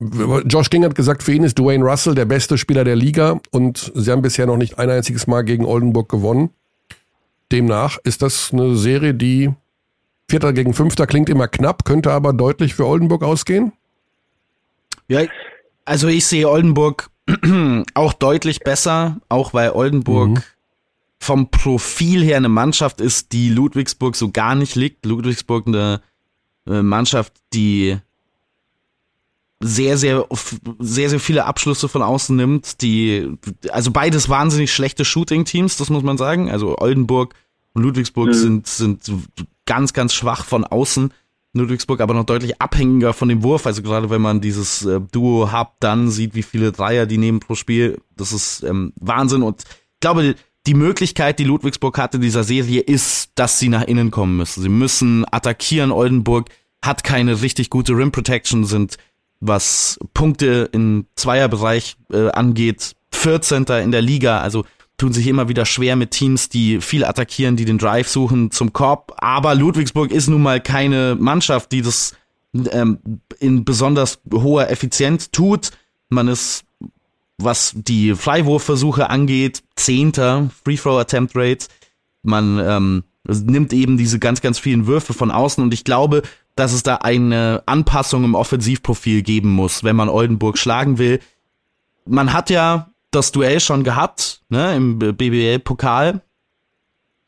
[0.00, 3.92] Josh King hat gesagt, für ihn ist Dwayne Russell der beste Spieler der Liga und
[3.94, 6.50] sie haben bisher noch nicht ein einziges Mal gegen Oldenburg gewonnen.
[7.52, 9.52] Demnach ist das eine Serie, die
[10.28, 13.72] Vierter gegen Fünfter klingt immer knapp, könnte aber deutlich für Oldenburg ausgehen?
[15.06, 15.22] Ja,
[15.84, 17.10] also ich sehe Oldenburg
[17.94, 20.42] auch deutlich besser, auch weil Oldenburg mhm.
[21.18, 25.04] vom Profil her eine Mannschaft ist, die Ludwigsburg so gar nicht liegt.
[25.04, 26.00] Ludwigsburg eine
[26.66, 27.98] äh, Mannschaft, die
[29.66, 30.26] sehr, sehr,
[30.78, 33.30] sehr, sehr viele Abschlüsse von außen nimmt, die,
[33.70, 36.50] also beides wahnsinnig schlechte Shooting-Teams, das muss man sagen.
[36.50, 37.34] Also Oldenburg
[37.72, 38.34] und Ludwigsburg mhm.
[38.34, 39.10] sind, sind
[39.64, 41.14] ganz, ganz schwach von außen.
[41.54, 43.66] Ludwigsburg aber noch deutlich abhängiger von dem Wurf.
[43.66, 47.40] Also gerade wenn man dieses äh, Duo hat, dann sieht, wie viele Dreier die nehmen
[47.40, 48.02] pro Spiel.
[48.16, 49.42] Das ist ähm, Wahnsinn.
[49.42, 50.34] Und ich glaube,
[50.66, 54.62] die Möglichkeit, die Ludwigsburg hatte in dieser Serie, ist, dass sie nach innen kommen müssen.
[54.62, 55.90] Sie müssen attackieren.
[55.90, 56.50] Oldenburg
[56.84, 58.98] hat keine richtig gute Rim Protection, sind
[59.46, 63.64] was Punkte im Zweierbereich äh, angeht, 14.
[63.82, 64.40] in der Liga.
[64.40, 64.64] Also
[64.96, 68.72] tun sich immer wieder schwer mit Teams, die viel attackieren, die den Drive suchen zum
[68.72, 69.14] Korb.
[69.18, 72.14] Aber Ludwigsburg ist nun mal keine Mannschaft, die das
[72.70, 72.98] ähm,
[73.38, 75.70] in besonders hoher Effizienz tut.
[76.08, 76.64] Man ist,
[77.38, 81.66] was die Freiwurfversuche angeht, zehnter Free Throw Attempt Rate.
[82.22, 86.22] Man ähm, nimmt eben diese ganz, ganz vielen Würfe von außen und ich glaube,
[86.54, 91.20] dass es da eine Anpassung im Offensivprofil geben muss, wenn man Oldenburg schlagen will.
[92.06, 96.20] Man hat ja das Duell schon gehabt, ne, im BBL-Pokal,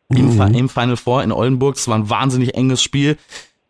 [0.09, 0.17] mhm.
[0.17, 1.77] im, im, Final Four in Oldenburg.
[1.77, 3.17] Es war ein wahnsinnig enges Spiel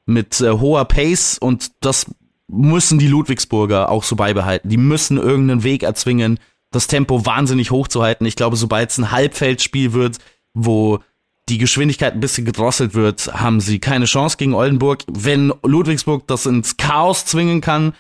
[0.05, 2.07] mit äh, hoher Pace und das
[2.49, 4.69] müssen die Ludwigsburger auch so beibehalten.
[4.69, 6.39] Die müssen irgendeinen Weg erzwingen,
[6.71, 8.25] das Tempo wahnsinnig hoch zu halten.
[8.25, 10.19] Ich glaube, sobald es ein Halbfeldspiel wird,
[10.55, 11.01] wo
[11.49, 15.01] die Geschwindigkeit ein bisschen gedrosselt wird, haben sie keine Chance gegen Oldenburg.
[15.11, 17.95] Wenn Ludwigsburg das ins Chaos zwingen kann,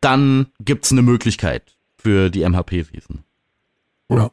[0.00, 1.62] dann gibt's eine Möglichkeit
[1.96, 3.24] für die MHP-Riesen.
[4.08, 4.30] Ja.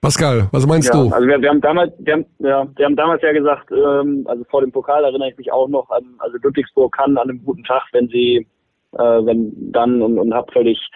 [0.00, 1.14] Pascal, was meinst ja, du?
[1.14, 4.42] Also wir, wir, haben damals, wir haben, ja, wir haben damals ja gesagt, ähm, also
[4.50, 7.62] vor dem Pokal erinnere ich mich auch noch an, also Ludwigsburg kann an einem guten
[7.62, 8.48] Tag, wenn sie,
[8.94, 10.90] äh, wenn dann und, und hab völlig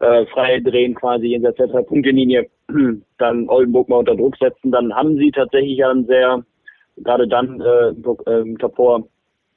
[0.00, 2.48] äh, frei drehen quasi in der drei Punktelinie,
[3.18, 6.44] dann Oldenburg mal unter Druck setzen, dann haben sie tatsächlich ja ein sehr,
[6.98, 9.04] gerade dann äh, im Top 4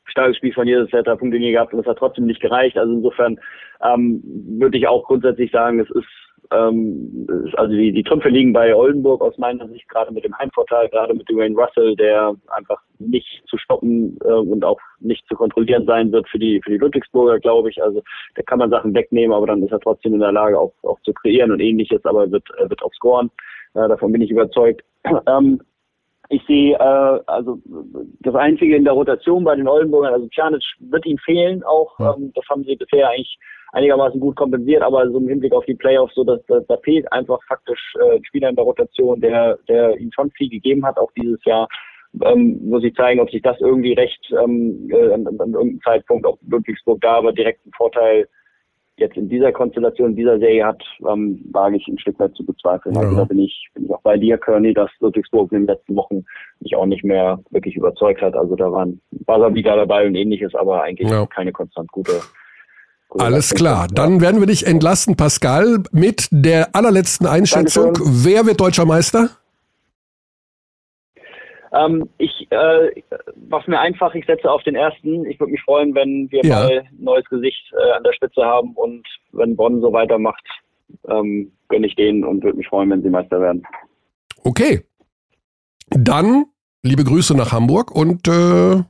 [0.05, 2.77] starkes Spiel von jeder Set Punktlinie gehabt und es hat trotzdem nicht gereicht.
[2.77, 3.39] Also insofern
[3.83, 4.21] ähm,
[4.59, 6.07] würde ich auch grundsätzlich sagen, es ist
[6.51, 10.89] ähm, also die, die Trümpfe liegen bei Oldenburg aus meiner Sicht, gerade mit dem Heimvorteil,
[10.89, 15.85] gerade mit Dwayne Russell, der einfach nicht zu stoppen äh, und auch nicht zu kontrollieren
[15.85, 17.81] sein wird für die für die Ludwigsburger, glaube ich.
[17.81, 18.01] Also
[18.35, 20.99] da kann man Sachen wegnehmen, aber dann ist er trotzdem in der Lage, auch, auch
[21.01, 23.29] zu kreieren und ähnliches, aber wird, wird auch scoren.
[23.75, 24.83] Äh, davon bin ich überzeugt.
[25.27, 25.61] ähm,
[26.29, 27.59] ich sehe äh, also
[28.19, 31.99] das Einzige in der Rotation bei den Oldenburgern, also Pjanic wird ihm fehlen auch.
[31.99, 33.37] Ähm, das haben sie bisher eigentlich
[33.71, 37.11] einigermaßen gut kompensiert, aber so im Hinblick auf die Playoffs, so dass, dass da fehlt
[37.11, 40.97] einfach faktisch äh, ein Spieler in der Rotation, der, der ihm schon viel gegeben hat,
[40.97, 41.67] auch dieses Jahr.
[42.23, 46.25] Ähm, muss ich zeigen, ob sich das irgendwie recht ähm, äh, an, an irgendeinem Zeitpunkt
[46.25, 48.27] auf Ludwigsburg da aber direkt einen Vorteil
[48.99, 52.45] jetzt in dieser Konstellation, in dieser Serie hat, ähm, wage ich ein Stück weit zu
[52.45, 52.95] bezweifeln.
[52.95, 53.07] Also ja.
[53.09, 55.95] Also da bin ich, bin ich auch bei dir, Kearney, dass Ludwigsburg in den letzten
[55.95, 56.25] Wochen
[56.59, 58.35] mich auch nicht mehr wirklich überzeugt hat.
[58.35, 61.25] Also da waren Wasserbieder dabei und ähnliches, aber eigentlich ja.
[61.25, 62.19] keine konstant gute
[63.17, 67.93] alles klar, dann werden wir dich entlassen, Pascal, mit der allerletzten Einschätzung.
[67.93, 68.23] Dankeschön.
[68.23, 69.29] Wer wird deutscher Meister?
[71.71, 73.01] Ähm, ich äh,
[73.47, 75.25] mach's mir einfach, ich setze auf den ersten.
[75.25, 76.55] Ich würde mich freuen, wenn wir ja.
[76.55, 80.43] mal ein neues Gesicht äh, an der Spitze haben und wenn Bonn so weitermacht,
[81.07, 83.63] ähm, gönne ich denen und würde mich freuen, wenn sie Meister werden.
[84.43, 84.81] Okay.
[85.89, 86.45] Dann
[86.83, 88.83] liebe Grüße nach Hamburg und äh,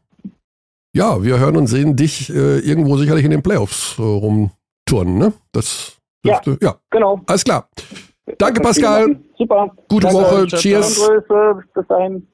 [0.94, 5.34] ja, wir hören und sehen dich äh, irgendwo sicherlich in den Playoffs äh, rumturnen, ne?
[5.52, 7.22] Das dürfte, ja, ja, genau.
[7.28, 7.70] Alles klar.
[8.38, 9.20] Danke, Pascal.
[9.38, 9.76] Super.
[9.90, 10.22] Gute Danke.
[10.22, 10.48] Woche.
[10.48, 11.00] Cheers.
[11.74, 12.28] Bis dahin.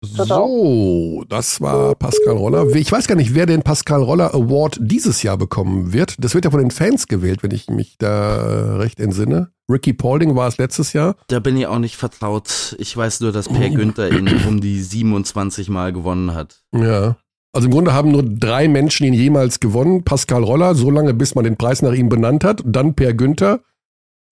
[0.00, 2.66] So, das war Pascal Roller.
[2.76, 6.14] Ich weiß gar nicht, wer den Pascal Roller Award dieses Jahr bekommen wird.
[6.22, 9.50] Das wird ja von den Fans gewählt, wenn ich mich da recht entsinne.
[9.68, 11.16] Ricky Paulding war es letztes Jahr.
[11.26, 12.76] Da bin ich auch nicht vertraut.
[12.78, 16.62] Ich weiß nur, dass Per Günther ihn um die 27 Mal gewonnen hat.
[16.72, 17.16] Ja.
[17.52, 20.04] Also im Grunde haben nur drei Menschen ihn jemals gewonnen.
[20.04, 22.62] Pascal Roller, so lange bis man den Preis nach ihm benannt hat.
[22.64, 23.60] Dann Per Günther.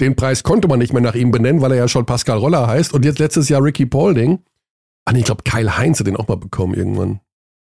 [0.00, 2.66] Den Preis konnte man nicht mehr nach ihm benennen, weil er ja schon Pascal Roller
[2.66, 2.92] heißt.
[2.92, 4.40] Und jetzt letztes Jahr Ricky Paulding.
[5.06, 7.20] Ah, nee, ich glaube, Kyle Heinz hat den auch mal bekommen irgendwann.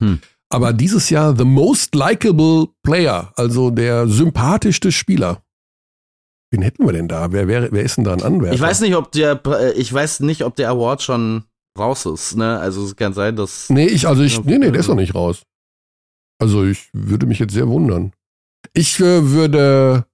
[0.01, 0.19] Hm.
[0.49, 5.43] Aber dieses Jahr the most likable player, also der sympathischste Spieler.
[6.51, 7.31] Wen hätten wir denn da?
[7.31, 8.55] Wer, wer, wer ist denn da ein Anwärter?
[8.55, 9.41] Ich weiß nicht, ob der,
[9.75, 11.43] ich weiß nicht, ob der Award schon
[11.78, 12.59] raus ist, ne?
[12.59, 13.69] Also es kann sein, dass.
[13.69, 15.43] Nee, ich, also ich, nee, nee, der ist noch nicht raus.
[16.39, 18.13] Also ich würde mich jetzt sehr wundern.
[18.73, 20.05] Ich äh, würde,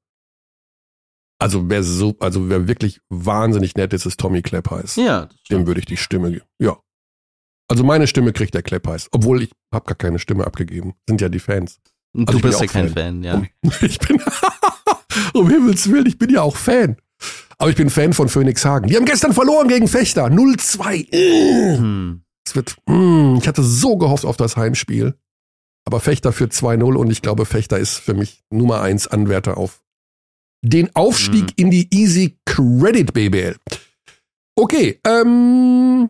[1.40, 4.96] also wer so, also wer wirklich wahnsinnig nett ist, ist Tommy Kleppheiß.
[4.96, 5.28] Ja.
[5.50, 6.46] Dem würde ich die Stimme geben.
[6.60, 6.78] Ja.
[7.70, 10.94] Also meine Stimme kriegt der Kleppheiß, obwohl ich habe gar keine Stimme abgegeben.
[11.08, 11.80] Sind ja die Fans.
[12.14, 13.44] Und also du bist ja kein Fan, Fan ja.
[13.82, 14.22] ich bin,
[15.34, 16.98] um Himmels Willen, ich bin ja auch Fan.
[17.58, 18.88] Aber ich bin Fan von Phoenix Hagen.
[18.88, 20.26] Die haben gestern verloren gegen Fechter.
[20.26, 21.78] 0-2.
[21.78, 22.24] Hm.
[22.46, 25.16] Es wird, mm, ich hatte so gehofft auf das Heimspiel.
[25.86, 29.82] Aber Fechter für 2-0 und ich glaube, Fechter ist für mich Nummer 1 Anwärter auf
[30.62, 31.54] den Aufstieg hm.
[31.58, 33.58] in die Easy Credit BBL.
[34.56, 36.10] Okay, ähm,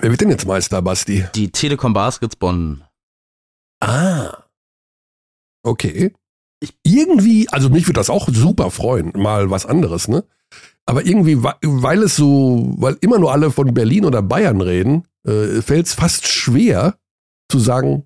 [0.00, 1.24] wer wird denn jetzt Meister, Basti?
[1.34, 2.84] Die Telekom Baskets Bonn.
[3.80, 4.44] Ah.
[5.62, 6.12] Okay.
[6.60, 10.24] Ich, irgendwie, also mich würde das auch super freuen, mal was anderes, ne?
[10.86, 15.60] Aber irgendwie, weil es so, weil immer nur alle von Berlin oder Bayern reden, äh,
[15.60, 16.96] fällt es fast schwer
[17.50, 18.04] zu sagen,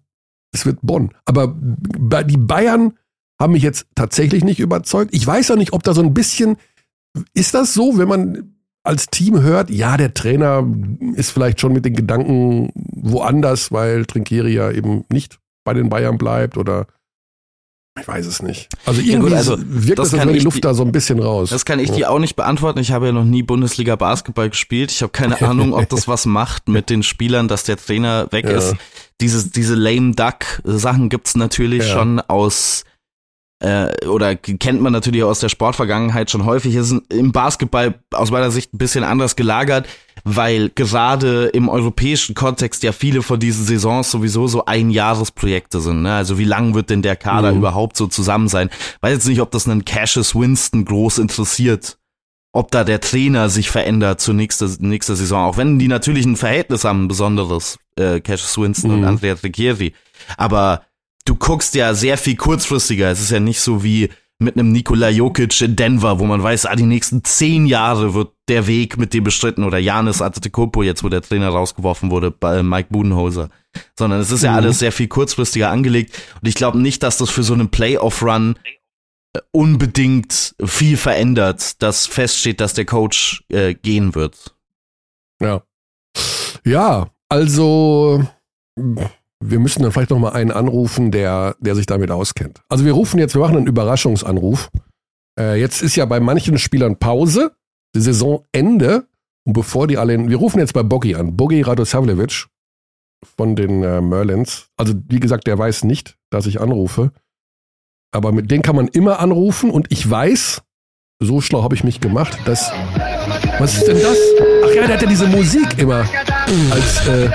[0.53, 1.11] es wird Bonn.
[1.26, 2.94] Aber die Bayern
[3.40, 5.14] haben mich jetzt tatsächlich nicht überzeugt.
[5.14, 6.57] Ich weiß auch nicht, ob da so ein bisschen,
[7.34, 10.66] ist das so, wenn man als Team hört, ja, der Trainer
[11.14, 16.18] ist vielleicht schon mit den Gedanken woanders, weil Trinkieri ja eben nicht bei den Bayern
[16.18, 16.86] bleibt oder
[18.01, 18.68] ich weiß es nicht.
[18.86, 21.51] Also irgendwie ja gut, also, wirkt das, das die Luft da so ein bisschen raus.
[21.51, 21.94] Das kann ich ja.
[21.96, 22.78] dir auch nicht beantworten.
[22.78, 24.90] Ich habe ja noch nie Bundesliga Basketball gespielt.
[24.90, 28.46] Ich habe keine Ahnung, ob das was macht mit den Spielern, dass der Trainer weg
[28.46, 28.57] ja.
[28.57, 28.76] ist.
[29.20, 31.94] diese, diese lame duck Sachen gibt's natürlich ja.
[31.94, 32.84] schon aus
[33.62, 36.74] äh, oder kennt man natürlich aus der Sportvergangenheit schon häufig.
[36.74, 39.86] ist im Basketball aus meiner Sicht ein bisschen anders gelagert,
[40.24, 46.02] weil gerade im europäischen Kontext ja viele von diesen Saisons sowieso so Einjahresprojekte sind.
[46.02, 46.14] Ne?
[46.14, 47.58] Also wie lang wird denn der Kader mhm.
[47.58, 48.70] überhaupt so zusammen sein?
[49.00, 51.98] Weiß jetzt nicht, ob das einen Cassius Winston groß interessiert,
[52.52, 56.36] ob da der Trainer sich verändert zur nächsten nächste Saison, auch wenn die natürlich ein
[56.36, 58.98] Verhältnis haben, ein besonderes, äh, Cassius Winston mhm.
[58.98, 59.94] und Andrea Tricchieri.
[60.36, 60.82] Aber
[61.24, 63.10] du guckst ja sehr viel kurzfristiger.
[63.10, 64.10] Es ist ja nicht so wie
[64.41, 68.32] mit einem Nikola Jokic in Denver, wo man weiß, ah, die nächsten zehn Jahre wird
[68.49, 72.62] der Weg mit dem bestritten oder Janis Antetokounmpo, jetzt wo der Trainer rausgeworfen wurde, bei
[72.62, 73.51] Mike Budenholzer.
[73.97, 74.57] Sondern es ist ja mhm.
[74.57, 78.59] alles sehr viel kurzfristiger angelegt und ich glaube nicht, dass das für so einen Playoff-Run
[79.34, 84.57] äh, unbedingt viel verändert, dass feststeht, dass der Coach äh, gehen wird.
[85.41, 85.62] Ja.
[86.64, 88.24] Ja, also
[89.43, 92.61] wir müssen dann vielleicht noch mal einen anrufen, der, der sich damit auskennt.
[92.68, 94.70] Also wir rufen jetzt, wir machen einen Überraschungsanruf.
[95.38, 97.53] Äh, jetzt ist ja bei manchen Spielern Pause,
[97.95, 99.07] die Saisonende.
[99.47, 102.47] Und bevor die alle, wir rufen jetzt bei Boggy an, Boggy Radosavljevic
[103.36, 104.68] von den äh, Merlins.
[104.76, 107.12] Also wie gesagt, der weiß nicht, dass ich anrufe.
[108.12, 110.62] Aber mit denen kann man immer anrufen und ich weiß,
[111.22, 112.72] so schlau habe ich mich gemacht, dass.
[113.59, 114.16] Was ist denn das?
[114.64, 116.05] Ach ja, der hat ja diese Musik immer
[116.70, 117.07] als.
[117.07, 117.30] Äh,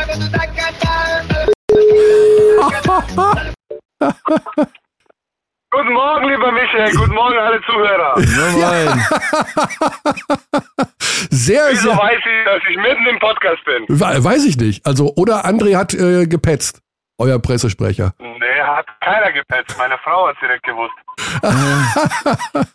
[5.71, 6.91] Guten Morgen, lieber Michael.
[6.95, 8.19] Guten Morgen, alle Zuhörer.
[8.59, 8.97] Ja.
[11.29, 11.97] sehr, Wieso sehr.
[11.97, 13.85] weiß ich, dass ich mitten im Podcast bin?
[13.89, 14.85] Weiß ich nicht.
[14.85, 16.81] Also, oder André hat äh, gepetzt.
[17.17, 18.13] Euer Pressesprecher.
[18.19, 19.77] Nee, hat keiner gepetzt.
[19.77, 20.93] Meine Frau hat direkt gewusst.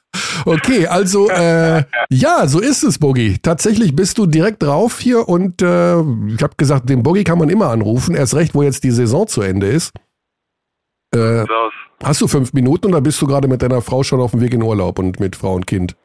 [0.46, 3.38] okay, also äh, ja, so ist es, Bogi.
[3.42, 7.50] Tatsächlich bist du direkt drauf hier und äh, ich habe gesagt, den Bogi kann man
[7.50, 8.14] immer anrufen.
[8.14, 9.92] Erst recht, wo jetzt die Saison zu Ende ist.
[11.14, 11.44] Äh,
[12.02, 14.54] hast du fünf Minuten oder bist du gerade mit deiner Frau schon auf dem Weg
[14.54, 15.96] in Urlaub und mit Frau und Kind?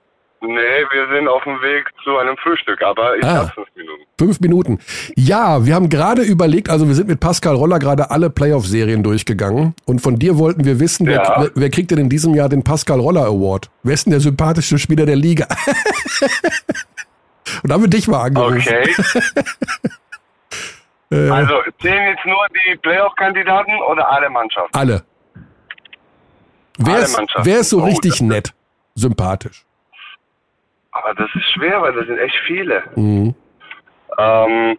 [0.41, 4.03] Nee, wir sind auf dem Weg zu einem Frühstück, aber ich ah, habe fünf Minuten.
[4.17, 4.79] Fünf Minuten.
[5.15, 9.73] Ja, wir haben gerade überlegt, also wir sind mit Pascal Roller gerade alle Playoff-Serien durchgegangen
[9.85, 11.35] und von dir wollten wir wissen, wer, ja.
[11.39, 13.69] wer, wer, kriegt denn in diesem Jahr den Pascal Roller Award?
[13.83, 15.47] Wer ist denn der sympathischste Spieler der Liga?
[17.63, 18.59] und haben wir dich mal angerufen.
[18.59, 18.93] Okay.
[21.15, 21.29] Äh.
[21.29, 24.75] also zählen jetzt nur die Playoff-Kandidaten oder alle Mannschaften?
[24.77, 25.03] Alle.
[26.77, 28.53] Wer, alle ist, wer ist so oh, richtig nett,
[28.95, 29.65] sympathisch?
[30.91, 32.83] Aber das ist schwer, weil das sind echt viele.
[32.95, 33.33] Mhm.
[34.17, 34.77] Ähm,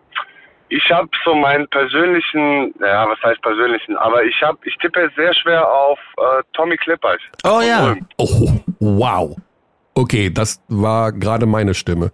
[0.68, 5.32] ich habe so meinen persönlichen, ja, was heißt persönlichen, aber ich habe, ich tippe sehr
[5.34, 7.20] schwer auf äh, Tommy Clippers.
[7.44, 7.94] Oh ja.
[8.18, 9.36] Oh, wow.
[9.94, 12.12] Okay, das war gerade meine Stimme.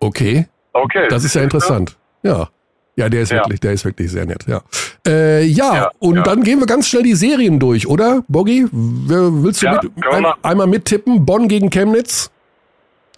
[0.00, 0.46] Okay.
[0.72, 1.08] Okay.
[1.08, 1.98] Das ist ja interessant.
[2.22, 2.48] Ja.
[2.96, 3.38] Ja, der ist ja.
[3.38, 4.62] wirklich, der ist wirklich sehr nett, ja.
[5.06, 6.22] Äh, ja, ja, und ja.
[6.22, 8.22] dann gehen wir ganz schnell die Serien durch, oder?
[8.26, 11.26] Boggy, willst du mit, ein, einmal mittippen?
[11.26, 12.30] Bonn gegen Chemnitz?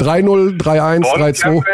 [0.00, 1.64] 3-0, 3-1, 3-2?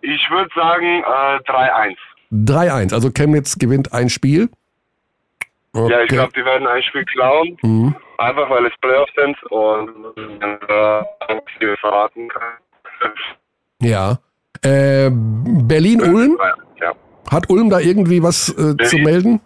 [0.00, 1.96] Ich würde sagen äh, 3-1.
[2.32, 4.48] 3-1, also Chemnitz gewinnt ein Spiel.
[5.72, 5.92] Okay.
[5.92, 7.56] Ja, ich glaube, die werden ein Spiel klauen.
[7.62, 7.94] Mhm.
[8.18, 13.12] Einfach weil es Playoffs sind und äh, verraten kann.
[13.80, 14.18] Ja.
[14.62, 16.38] Äh, Berlin-Ulm?
[16.80, 16.92] Ja.
[17.30, 19.40] Hat Ulm da irgendwie was äh, zu melden?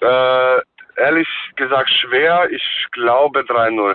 [0.00, 0.56] Äh,
[0.96, 2.48] ehrlich gesagt schwer.
[2.50, 3.94] Ich glaube 3-0.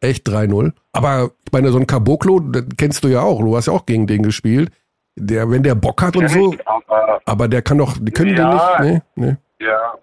[0.00, 0.72] Echt 3-0?
[0.92, 2.40] Aber ich meine, so ein Caboclo,
[2.76, 3.40] kennst du ja auch.
[3.40, 4.70] Du hast ja auch gegen den gespielt.
[5.16, 6.54] Der, wenn der Bock hat und so.
[6.64, 9.04] Aber, aber, der kann doch, die können ja, den nicht.
[9.14, 9.36] Nee, nee.
[9.64, 9.94] Ja,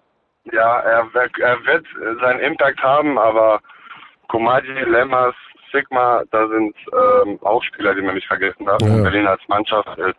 [0.50, 1.86] ja, er, er wird
[2.20, 3.60] seinen Impact haben, aber
[4.28, 5.34] Komaji, Lemmers,
[5.72, 8.80] Sigma, da sind ähm, auch Spieler, die man nicht vergessen darf.
[8.82, 9.02] Ja.
[9.02, 10.16] Berlin als Mannschaft ist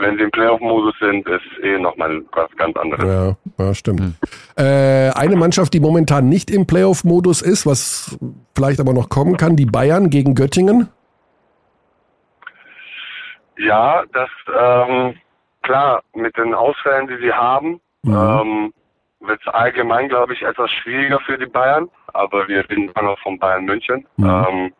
[0.00, 3.04] wenn sie im Playoff-Modus sind, ist eh nochmal was ganz anderes.
[3.04, 4.00] Ja, ja stimmt.
[4.00, 4.14] Hm.
[4.56, 8.18] Äh, eine Mannschaft, die momentan nicht im Playoff-Modus ist, was
[8.56, 10.88] vielleicht aber noch kommen kann, die Bayern gegen Göttingen.
[13.58, 15.14] Ja, das ähm,
[15.62, 18.14] klar, mit den Ausfällen, die sie haben, mhm.
[18.14, 18.72] ähm,
[19.20, 21.88] wird es allgemein, glaube ich, etwas schwieriger für die Bayern.
[22.12, 24.06] Aber wir reden noch von Bayern München.
[24.16, 24.46] Mhm.
[24.48, 24.72] Ähm,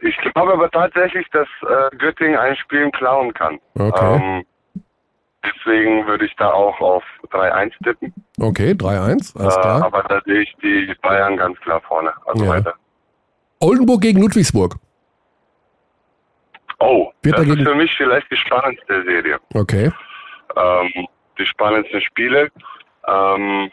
[0.00, 3.58] ich glaube aber tatsächlich, dass äh, Göttingen ein Spiel klauen kann.
[3.74, 4.16] Okay.
[4.16, 4.44] Ähm,
[5.44, 8.14] deswegen würde ich da auch auf 3-1 tippen.
[8.40, 9.84] Okay, 3-1, alles äh, klar.
[9.84, 12.12] Aber da sehe ich die Bayern ganz klar vorne.
[12.26, 12.50] Also ja.
[12.50, 12.74] weiter.
[13.60, 14.76] Oldenburg gegen Ludwigsburg.
[16.80, 19.38] Oh, Wird das ist für mich vielleicht die spannendste Serie.
[19.52, 19.90] Okay.
[20.56, 21.08] Ähm,
[21.38, 22.50] die spannendsten Spiele.
[23.08, 23.70] Ähm,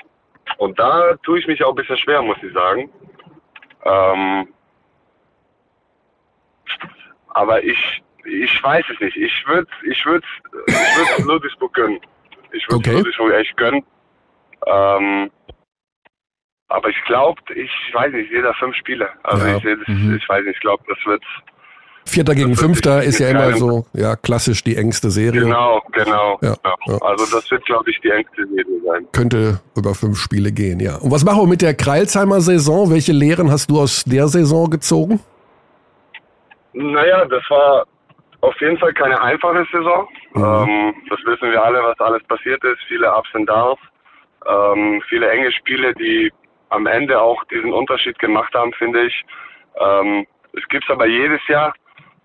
[0.57, 2.89] und da tue ich mich auch ein bisschen schwer, muss ich sagen.
[3.83, 4.47] Ähm,
[7.29, 9.17] aber ich, ich weiß es nicht.
[9.17, 10.23] Ich würde ich würd,
[10.67, 11.99] ich würd Ludwigsburg gönnen.
[12.51, 13.09] Ich würde okay.
[13.09, 13.83] es wirklich echt gönnen.
[14.65, 15.31] Ähm,
[16.67, 19.09] aber ich glaube, ich weiß nicht, jeder fünf Spiele.
[19.23, 19.57] Also ja.
[19.57, 20.15] ich, das, mhm.
[20.15, 21.23] ich weiß nicht, ich glaube, das wird
[22.07, 25.41] Vierter gegen Fünfter ist ja immer so, ja, klassisch die engste Serie.
[25.41, 26.37] Genau, genau.
[26.41, 26.97] Ja, ja.
[27.01, 29.07] Also das wird, glaube ich, die engste Serie sein.
[29.11, 30.97] Könnte über fünf Spiele gehen, ja.
[30.97, 32.91] Und was machen wir mit der Kreilsheimer Saison?
[32.91, 35.19] Welche Lehren hast du aus der Saison gezogen?
[36.73, 37.85] Naja, das war
[38.41, 40.07] auf jeden Fall keine einfache Saison.
[40.33, 40.43] Mhm.
[40.43, 42.77] Ähm, das wissen wir alle, was alles passiert ist.
[42.87, 43.79] Viele Ups und Downs.
[44.47, 46.31] Ähm, viele enge Spiele, die
[46.69, 49.25] am Ende auch diesen Unterschied gemacht haben, finde ich.
[49.79, 51.73] Ähm, es gibt es aber jedes Jahr.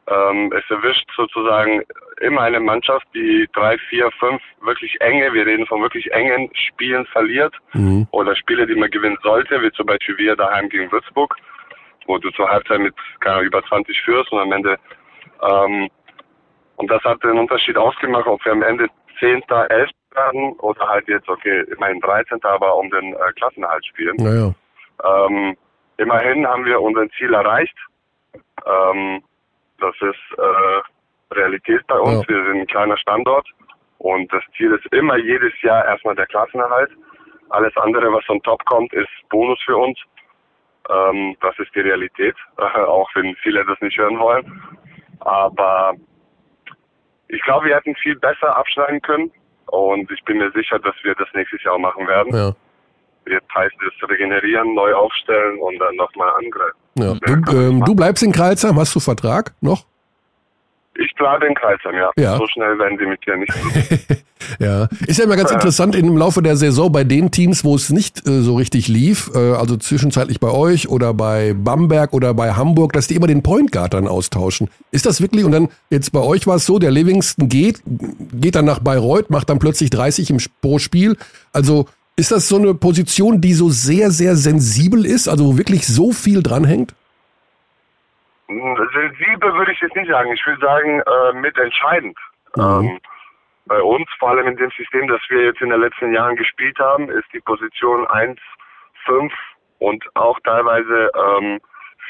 [0.07, 1.83] Ähm, es erwischt sozusagen
[2.21, 7.07] immer eine Mannschaft, die drei, vier, fünf wirklich enge, wir reden von wirklich engen Spielen
[7.07, 8.07] verliert mhm.
[8.11, 11.37] oder Spiele, die man gewinnen sollte, wie zum Beispiel wir daheim gegen Würzburg,
[12.07, 14.79] wo du zur Halbzeit mit keine, über 20 führst und am Ende
[15.43, 15.89] ähm,
[16.81, 18.89] und das hat den Unterschied ausgemacht, ob wir am Ende
[19.19, 19.91] 10., 11.
[20.15, 24.17] werden oder halt jetzt, okay, immerhin 13., aber um den äh, Klassenerhalt spielen.
[24.17, 24.55] Naja.
[25.05, 25.57] Ähm,
[25.99, 27.77] immerhin haben wir unser Ziel erreicht.
[28.65, 29.23] Ähm,
[29.81, 32.27] das ist äh, Realität bei uns.
[32.27, 32.29] Ja.
[32.29, 33.47] Wir sind ein kleiner Standort
[33.99, 36.91] und das Ziel ist immer jedes Jahr erstmal der Klassenerhalt.
[37.51, 39.99] Alles andere, was on top kommt, ist Bonus für uns.
[40.89, 44.63] Ähm, das ist die Realität, auch wenn viele das nicht hören wollen.
[45.21, 45.95] Aber
[47.29, 49.31] ich glaube, wir hätten viel besser abschneiden können
[49.67, 52.35] und ich bin mir sicher, dass wir das nächstes Jahr machen werden.
[52.35, 52.53] Ja.
[53.27, 56.79] Jetzt heißt es regenerieren, neu aufstellen und dann nochmal angreifen.
[56.95, 57.15] Ja.
[57.15, 59.85] Du, ähm, du bleibst in Kreilsheim, hast du Vertrag noch?
[60.99, 62.11] Ich bleibe in Kreisheim, ja.
[62.19, 62.37] ja.
[62.37, 63.53] So schnell werden sie mich hier nicht.
[64.59, 65.57] ja, ist ja immer ganz ja.
[65.57, 69.31] interessant im Laufe der Saison bei den Teams, wo es nicht äh, so richtig lief,
[69.35, 73.43] äh, also zwischenzeitlich bei euch oder bei Bamberg oder bei Hamburg, dass die immer den
[73.43, 74.69] Point Guard dann austauschen.
[74.91, 75.45] Ist das wirklich?
[75.45, 79.31] Und dann jetzt bei euch war es so, der Livingston geht, geht dann nach Bayreuth,
[79.31, 81.17] macht dann plötzlich 30 im, pro Spiel.
[81.53, 81.87] Also
[82.21, 86.13] ist das so eine Position, die so sehr, sehr sensibel ist, also wo wirklich so
[86.13, 86.95] viel dranhängt?
[88.47, 90.31] Sensibel würde ich jetzt nicht sagen.
[90.33, 92.19] Ich würde sagen, äh, mitentscheidend.
[92.57, 92.63] Mhm.
[92.63, 93.01] Ähm,
[93.67, 96.79] bei uns, vor allem in dem System, das wir jetzt in den letzten Jahren gespielt
[96.79, 98.39] haben, ist die Position 1,
[99.07, 99.33] 5
[99.79, 101.61] und auch teilweise ähm,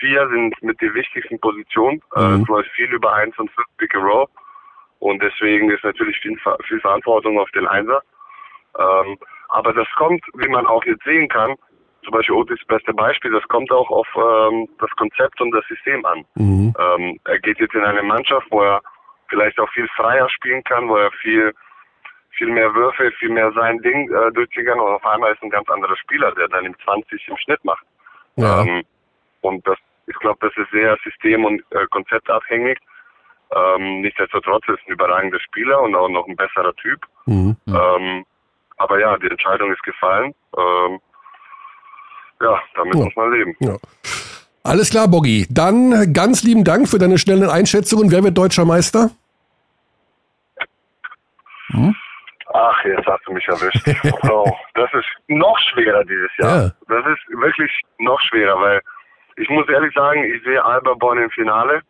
[0.01, 2.03] 4 sind mit den wichtigsten Positionen.
[2.17, 2.41] Äh, mhm.
[2.41, 4.27] Äh, es läuft viel über 1 und 5 Pick and Roll.
[4.99, 6.37] Und deswegen ist natürlich viel,
[6.67, 8.03] viel Verantwortung auf den Einser.
[8.79, 9.19] Ähm,
[9.49, 11.55] aber das kommt, wie man auch jetzt sehen kann,
[12.03, 16.05] zum Beispiel Otis beste Beispiel, das kommt auch auf ähm, das Konzept und das System
[16.07, 16.25] an.
[16.35, 16.75] Mhm.
[16.79, 18.81] Ähm, er geht jetzt in eine Mannschaft, wo er
[19.29, 21.53] vielleicht auch viel freier spielen kann, wo er viel
[22.31, 25.51] viel mehr Würfe, viel mehr sein Ding äh, durchziehen kann und auf einmal ist ein
[25.51, 27.85] ganz anderer Spieler, der dann im 20 im Schnitt macht.
[28.37, 28.63] Ja.
[28.63, 28.83] Ähm,
[29.43, 32.79] und das, ich glaube, das ist sehr system- und äh, konzeptabhängig.
[33.53, 37.01] Ähm, nichtsdestotrotz ist ein überragender Spieler und auch noch ein besserer Typ.
[37.27, 37.57] Mhm.
[37.67, 38.25] Ähm,
[38.81, 40.35] aber ja, die Entscheidung ist gefallen.
[40.57, 41.01] Ähm,
[42.41, 43.05] ja, damit ja.
[43.05, 43.55] muss man leben.
[43.61, 43.77] Ja.
[44.63, 45.47] Alles klar, Boggy.
[45.51, 48.11] Dann ganz lieben Dank für deine schnellen Einschätzungen.
[48.11, 49.11] Wer wird deutscher Meister?
[51.69, 51.95] Hm?
[52.53, 53.87] Ach, jetzt hast du mich erwischt.
[54.31, 56.63] oh, das ist noch schwerer dieses Jahr.
[56.63, 56.73] Ja.
[56.89, 58.81] Das ist wirklich noch schwerer, weil
[59.37, 61.83] ich muss ehrlich sagen, ich sehe Alba Bonn im Finale.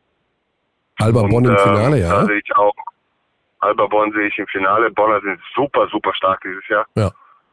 [0.98, 2.10] Alba Bonn im Finale, äh, ja.
[2.10, 2.74] Da sehe ich auch.
[3.60, 4.90] Alba Bonn sehe ich im Finale.
[4.90, 6.86] Bonner sind super, super stark dieses Jahr.
[6.94, 7.10] Ja.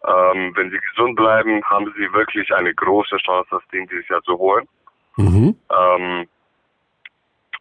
[0.07, 4.21] Ähm, wenn sie gesund bleiben, haben sie wirklich eine große Chance, das Ding dieses Jahr
[4.23, 4.67] zu holen.
[5.17, 5.55] Mhm.
[5.69, 6.27] Ähm,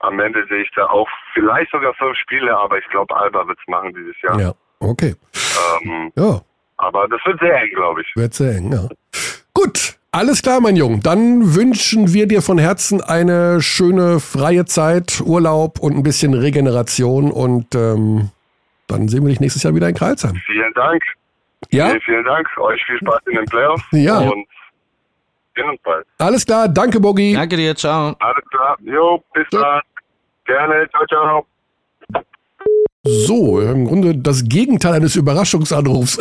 [0.01, 3.59] am Ende sehe ich da auch vielleicht sogar fünf Spiele, aber ich glaube, Alba wird
[3.59, 4.39] es machen dieses Jahr.
[4.39, 5.15] Ja, okay.
[5.83, 6.41] Ähm, ja.
[6.77, 8.15] Aber das wird sehr eng, glaube ich.
[8.15, 8.87] Wird sehr eng, ja.
[9.55, 11.01] Gut, alles klar, mein Junge.
[11.01, 17.33] Dann wünschen wir dir von Herzen eine schöne freie Zeit, Urlaub und ein bisschen Regeneration
[17.33, 18.31] und ähm,
[18.87, 20.37] dann sehen wir dich nächstes Jahr wieder in Kreilsheim.
[20.47, 21.03] Vielen Dank.
[21.71, 21.89] Ja?
[21.89, 22.49] Vielen, vielen Dank.
[22.59, 23.85] Euch viel Spaß in den Playoffs.
[23.93, 24.19] Ja.
[24.19, 24.47] Und
[25.55, 26.07] sehen uns bald.
[26.19, 26.69] Alles klar.
[26.69, 27.35] Danke, Bogi.
[27.35, 27.75] Danke dir.
[27.75, 28.15] Ciao.
[28.19, 28.77] Alles klar.
[28.83, 29.61] Jo, bis ja.
[29.61, 29.81] dann.
[30.45, 30.89] Gerne.
[30.91, 31.47] Ciao, ciao.
[33.03, 36.19] So, im Grunde das Gegenteil eines Überraschungsanrufs.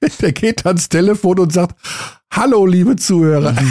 [0.20, 1.74] Der geht ans Telefon und sagt,
[2.32, 3.54] hallo, liebe Zuhörer.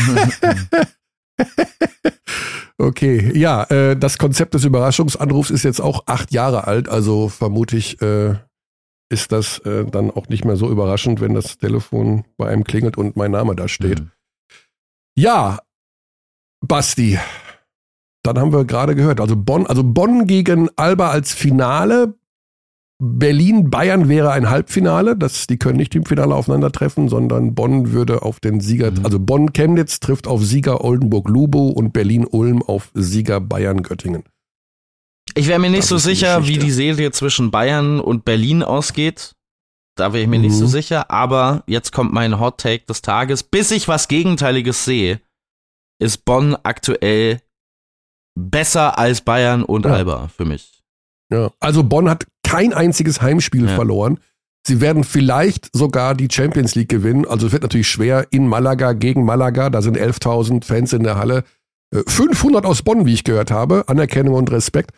[2.80, 7.78] okay, ja, äh, das Konzept des Überraschungsanrufs ist jetzt auch acht Jahre alt, also vermute
[7.78, 8.36] ich, äh,
[9.12, 12.98] ist das äh, dann auch nicht mehr so überraschend, wenn das Telefon bei einem klingelt
[12.98, 14.00] und mein Name da steht.
[14.00, 14.12] Mhm.
[15.16, 15.60] Ja,
[16.66, 17.20] Basti,
[18.24, 22.16] dann haben wir gerade gehört, also Bonn, also Bonn gegen Alba als Finale.
[23.02, 25.16] Berlin, Bayern wäre ein Halbfinale.
[25.16, 29.06] Das, die können nicht im Finale aufeinandertreffen, sondern Bonn würde auf den Sieger, mhm.
[29.06, 34.24] also Bonn-Chemnitz trifft auf Sieger Oldenburg-Lubo und Berlin-Ulm auf Sieger Bayern-Göttingen.
[35.36, 39.36] Ich wäre mir nicht so sicher, wie die Serie zwischen Bayern und Berlin ausgeht.
[39.96, 40.46] Da wäre ich mir mhm.
[40.46, 40.70] nicht so mhm.
[40.70, 41.12] sicher.
[41.12, 43.44] Aber jetzt kommt mein Hot Take des Tages.
[43.44, 45.22] Bis ich was Gegenteiliges sehe,
[46.02, 47.42] ist Bonn aktuell
[48.38, 49.94] besser als Bayern und ja.
[49.94, 50.79] Alba für mich.
[51.32, 53.76] Ja, also Bonn hat kein einziges Heimspiel ja.
[53.76, 54.20] verloren.
[54.66, 57.26] Sie werden vielleicht sogar die Champions League gewinnen.
[57.26, 59.70] Also es wird natürlich schwer in Malaga gegen Malaga.
[59.70, 61.44] Da sind 11.000 Fans in der Halle.
[61.92, 63.84] 500 äh, aus Bonn, wie ich gehört habe.
[63.88, 64.92] Anerkennung und Respekt.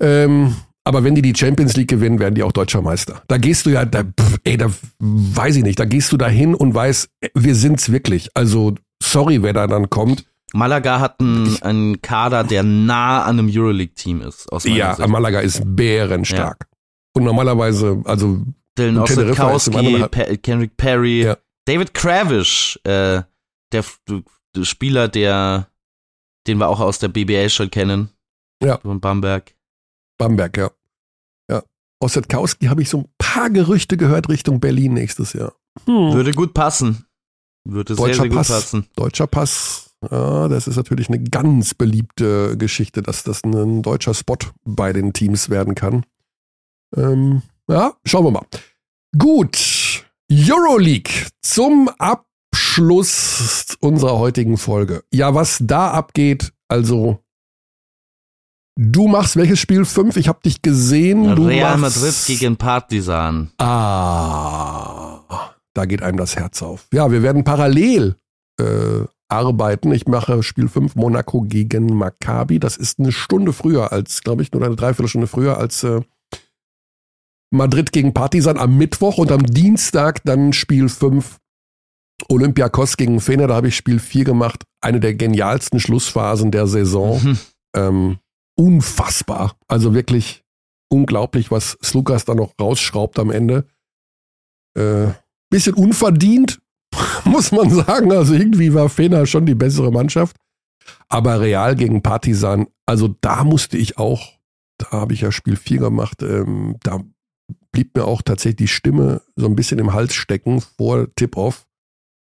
[0.00, 0.54] Ähm,
[0.84, 3.22] aber wenn die die Champions League gewinnen, werden die auch deutscher Meister.
[3.28, 4.04] Da gehst du ja, da,
[4.44, 8.30] ey, da weiß ich nicht, da gehst du da hin und weißt, wir sind's wirklich.
[8.34, 10.24] Also sorry, wer da dann kommt.
[10.52, 14.50] Malaga hat einen, einen Kader, der nah an einem Euroleague-Team ist.
[14.52, 15.08] Aus ja, Sicht.
[15.08, 16.58] Malaga ist bärenstark.
[16.60, 16.78] Ja.
[17.16, 18.44] Und normalerweise, also
[18.78, 20.04] Dylan Ossetkowski,
[20.42, 21.36] Kendrick Perry, ja.
[21.66, 23.22] David Kravish, äh,
[23.72, 25.68] der, der, Spieler, der,
[26.46, 28.10] den wir auch aus der BBL schon kennen.
[28.62, 28.78] Ja.
[28.78, 29.54] Von Bamberg.
[30.18, 30.70] Bamberg, ja.
[31.50, 31.62] Ja.
[32.00, 35.54] Ossetkowski habe ich so ein paar Gerüchte gehört Richtung Berlin nächstes Jahr.
[35.86, 36.12] Hm.
[36.12, 37.06] Würde gut passen.
[37.64, 38.86] Würde Deutscher sehr, sehr Pass, gut passen.
[38.96, 44.38] Deutscher Pass, ja, das ist natürlich eine ganz beliebte Geschichte, dass das ein deutscher Spot
[44.64, 46.04] bei den Teams werden kann.
[46.96, 48.46] Ähm, ja, schauen wir mal.
[49.18, 55.04] Gut, Euroleague zum Abschluss unserer heutigen Folge.
[55.12, 57.18] Ja, was da abgeht, also
[58.76, 59.84] du machst welches Spiel?
[59.84, 60.16] Fünf?
[60.16, 61.36] Ich habe dich gesehen.
[61.36, 63.50] Du Real Madrid gegen Partizan.
[63.58, 65.20] Ah,
[65.74, 66.86] da geht einem das Herz auf.
[66.92, 68.16] Ja, wir werden parallel
[68.58, 69.92] äh, arbeiten.
[69.92, 72.58] Ich mache Spiel 5 Monaco gegen Maccabi.
[72.58, 76.00] Das ist eine Stunde früher als, glaube ich, nur eine Dreiviertelstunde früher als äh,
[77.50, 81.38] Madrid gegen Partizan am Mittwoch und am Dienstag dann Spiel 5
[82.28, 83.46] Olympiakos gegen Fener.
[83.46, 84.64] Da habe ich Spiel 4 gemacht.
[84.80, 87.20] Eine der genialsten Schlussphasen der Saison.
[87.22, 87.38] Mhm.
[87.74, 88.18] Ähm,
[88.56, 89.56] unfassbar.
[89.68, 90.44] Also wirklich
[90.88, 93.66] unglaublich, was Slukas da noch rausschraubt am Ende.
[94.76, 95.08] Äh,
[95.50, 96.60] bisschen unverdient,
[97.24, 98.12] muss man sagen.
[98.12, 100.36] Also irgendwie war Fener schon die bessere Mannschaft.
[101.08, 104.32] Aber Real gegen Partizan, also da musste ich auch,
[104.78, 107.00] da habe ich ja Spiel 4 gemacht, ähm, da
[107.72, 111.66] blieb mir auch tatsächlich die Stimme so ein bisschen im Hals stecken vor Tip-Off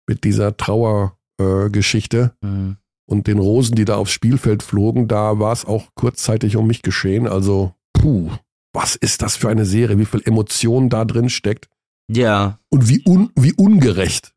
[0.09, 2.77] mit dieser Trauergeschichte äh, mhm.
[3.07, 5.09] und den Rosen, die da aufs Spielfeld flogen.
[5.09, 7.27] Da war es auch kurzzeitig um mich geschehen.
[7.27, 8.31] Also, puh,
[8.73, 9.99] was ist das für eine Serie?
[9.99, 11.69] Wie viel Emotion da drin steckt.
[12.09, 12.61] Ja.
[12.69, 14.36] Und wie, un, wie ungerecht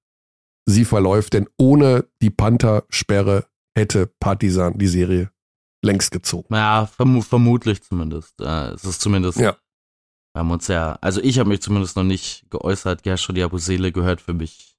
[0.70, 3.46] sie verläuft, denn ohne die Panther-Sperre
[3.76, 5.32] hätte Partisan die Serie
[5.84, 6.54] längst gezogen.
[6.54, 8.40] Ja, verm vermutlich zumindest.
[8.42, 9.58] es ist zumindest ja.
[10.34, 13.04] Wir haben uns ja, also ich habe mich zumindest noch nicht geäußert.
[13.04, 14.76] Gershon Diabusele gehört für mich.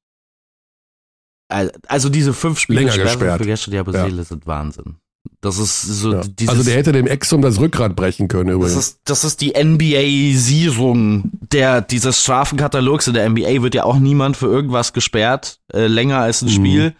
[1.49, 3.41] Also diese fünf Spiele Länger gesperrt.
[3.41, 4.24] für Gershon Diabusele ja.
[4.24, 5.01] sind Wahnsinn.
[5.40, 6.20] Das ist so ja.
[6.20, 8.74] dieses, Also der hätte dem Exum das Rückgrat brechen können übrigens.
[8.74, 13.06] Das ist, das ist die NBA-Sierung der, dieses Strafenkatalogs.
[13.06, 16.52] In der NBA wird ja auch niemand für irgendwas gesperrt, äh, länger als ein mhm.
[16.52, 16.94] Spiel.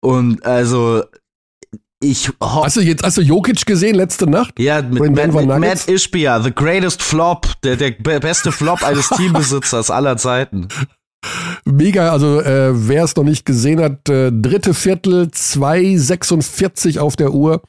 [0.00, 1.04] Und also
[2.00, 2.66] ich hoffe.
[2.66, 4.58] Hast du jetzt, hast du Jokic gesehen letzte Nacht?
[4.58, 7.90] Ja, mit, Matt, mit Matt Ishbia, the greatest flop, der, der
[8.20, 10.68] beste Flop eines Teambesitzers aller Zeiten.
[11.64, 17.32] Mega, also äh, wer es noch nicht gesehen hat, äh, dritte Viertel, 2,46 auf der
[17.32, 17.62] Uhr.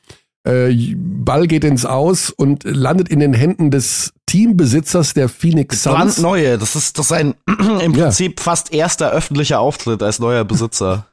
[0.47, 5.95] Äh, Ball geht ins Aus und landet in den Händen des Teambesitzers der Phoenix Suns.
[5.95, 7.35] Brandneue, das ist, das ist ein
[7.81, 8.43] im Prinzip ja.
[8.43, 11.07] fast erster öffentlicher Auftritt als neuer Besitzer.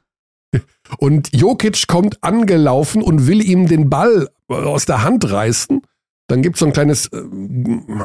[0.99, 5.83] Und Jokic kommt angelaufen und will ihm den Ball aus der Hand reißen.
[6.29, 7.23] Dann gibt es so ein kleines äh,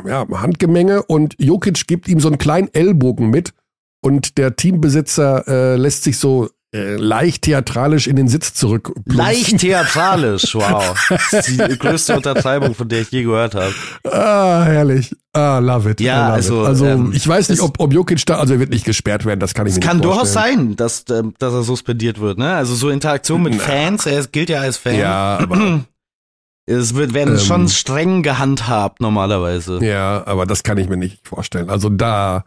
[0.07, 3.53] ja, Handgemenge und Jokic gibt ihm so einen kleinen Ellbogen mit.
[4.01, 8.93] Und der Teambesitzer äh, lässt sich so äh, leicht theatralisch in den Sitz zurück.
[9.05, 10.97] Leicht theatralisch, wow.
[11.09, 13.73] Das ist die größte Untertreibung, von der ich je gehört habe.
[14.09, 15.13] Ah, herrlich.
[15.33, 15.99] Ah, love it.
[15.99, 16.67] Ja, love also, it.
[16.67, 19.41] also ähm, ich weiß nicht, ob, ob Jokic da, also er wird nicht gesperrt werden,
[19.41, 19.99] das kann ich mir nicht vorstellen.
[19.99, 22.53] Es kann durchaus sein, dass, ähm, dass er suspendiert wird, ne?
[22.53, 24.97] Also so Interaktion mit Fans, er gilt ja als Fan.
[24.97, 25.81] Ja, aber
[26.65, 29.79] es wird, werden ähm, schon streng gehandhabt normalerweise.
[29.83, 31.69] Ja, aber das kann ich mir nicht vorstellen.
[31.69, 32.45] Also da,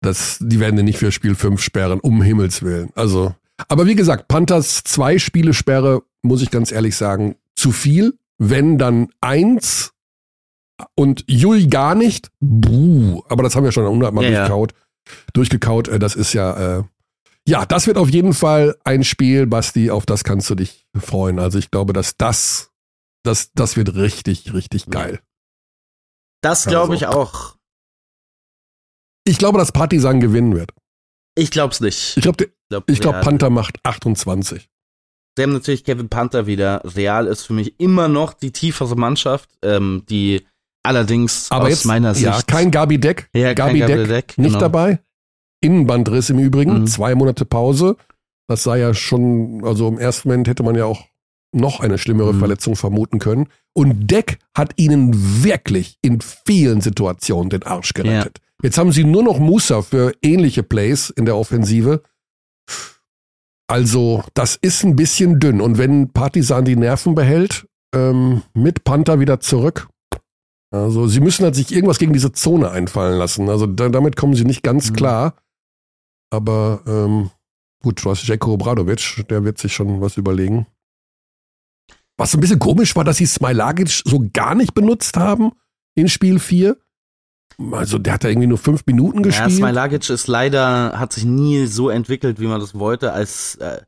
[0.00, 2.90] das, die werden nicht für Spiel 5 sperren, um Himmels Willen.
[2.94, 3.34] Also,
[3.68, 8.18] aber wie gesagt, Panthers zwei Spiele Sperre, muss ich ganz ehrlich sagen, zu viel.
[8.38, 9.92] Wenn dann eins
[10.94, 13.22] und Jul gar nicht, buh.
[13.28, 14.72] Aber das haben wir schon hundertmal ja, durchgekaut.
[14.72, 15.12] Ja.
[15.34, 16.84] Durchgekaut, äh, das ist ja, äh,
[17.46, 21.38] ja, das wird auf jeden Fall ein Spiel, Basti, auf das kannst du dich freuen.
[21.38, 22.70] Also ich glaube, dass das,
[23.22, 25.20] das, das wird richtig, richtig geil.
[26.42, 26.94] Das glaube also.
[26.94, 27.56] ich auch.
[29.24, 30.72] Ich glaube, dass Partisan gewinnen wird.
[31.34, 32.16] Ich glaube es nicht.
[32.16, 34.68] Ich glaube, glaub, ich glaub, Panther macht 28.
[35.36, 36.82] Sie haben natürlich Kevin Panther wieder.
[36.84, 40.44] Real ist für mich immer noch die tiefere Mannschaft, ähm, die
[40.82, 42.26] allerdings Aber aus jetzt, meiner Sicht.
[42.26, 43.28] Ja, kein Gabi Deck.
[43.34, 44.60] Ja, Gabi, Gabi Deck, Deck, nicht genau.
[44.60, 45.00] dabei.
[45.62, 46.86] Innenbandriss im Übrigen, mhm.
[46.86, 47.96] zwei Monate Pause.
[48.48, 51.06] Das sei ja schon, also im ersten Moment hätte man ja auch
[51.52, 52.38] noch eine schlimmere mhm.
[52.38, 53.48] Verletzung vermuten können.
[53.72, 58.38] Und Deck hat ihnen wirklich in vielen Situationen den Arsch gerettet.
[58.38, 58.49] Ja.
[58.62, 62.02] Jetzt haben sie nur noch Musa für ähnliche Plays in der Offensive.
[63.68, 65.60] Also, das ist ein bisschen dünn.
[65.60, 69.88] Und wenn Partisan die Nerven behält, ähm, mit Panther wieder zurück.
[70.72, 73.48] Also, sie müssen halt sich irgendwas gegen diese Zone einfallen lassen.
[73.48, 74.96] Also, da, damit kommen sie nicht ganz mhm.
[74.96, 75.34] klar.
[76.30, 77.30] Aber ähm,
[77.82, 80.66] gut, du hast Jeko Obradovic, der wird sich schon was überlegen.
[82.16, 85.52] Was ein bisschen komisch war, dass sie Smilagic so gar nicht benutzt haben
[85.94, 86.76] in Spiel 4.
[87.72, 89.50] Also der hat da irgendwie nur fünf Minuten gespielt.
[89.50, 93.80] Ja, Smilagic ist leider, hat sich nie so entwickelt, wie man das wollte, als äh,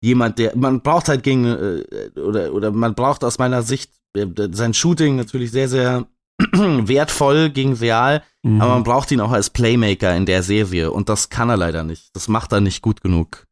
[0.00, 4.26] jemand, der, man braucht halt gegen, äh, oder, oder man braucht aus meiner Sicht äh,
[4.52, 6.06] sein Shooting natürlich sehr, sehr
[6.52, 8.60] wertvoll gegen Real, mhm.
[8.60, 11.82] aber man braucht ihn auch als Playmaker in der Serie und das kann er leider
[11.82, 12.14] nicht.
[12.14, 13.46] Das macht er nicht gut genug.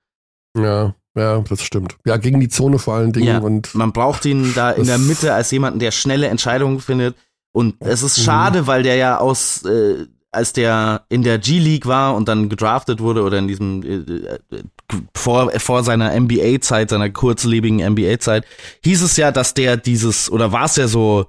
[0.56, 1.96] Ja, ja, das stimmt.
[2.04, 3.26] Ja, gegen die Zone vor allen Dingen.
[3.26, 7.16] Ja, und man braucht ihn da in der Mitte als jemanden, der schnelle Entscheidungen findet.
[7.54, 8.22] Und es ist mhm.
[8.22, 12.98] schade, weil der ja aus, äh, als der in der G-League war und dann gedraftet
[13.00, 14.62] wurde oder in diesem äh, äh
[15.14, 18.44] vor, vor seiner NBA-Zeit, seiner kurzlebigen NBA-Zeit,
[18.82, 21.26] hieß es ja, dass der dieses, oder war es ja so,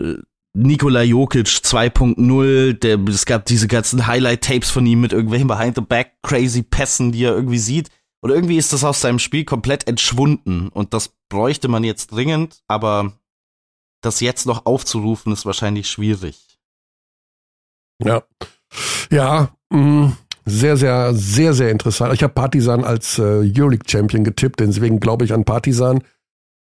[0.00, 0.14] äh,
[0.52, 7.34] Nikola Jokic 2.0, es gab diese ganzen Highlight-Tapes von ihm mit irgendwelchen Behind-the-Back-Crazy-Pässen, die er
[7.34, 7.88] irgendwie sieht.
[8.20, 10.68] Und irgendwie ist das aus seinem Spiel komplett entschwunden.
[10.68, 13.12] Und das bräuchte man jetzt dringend, aber
[14.00, 16.38] das jetzt noch aufzurufen, ist wahrscheinlich schwierig.
[18.02, 18.22] Ja.
[19.10, 22.14] Ja, mh, mm, sehr, sehr, sehr, sehr interessant.
[22.14, 26.02] Ich habe Partisan als äh, Euroleague-Champion getippt, deswegen glaube ich an Partisan.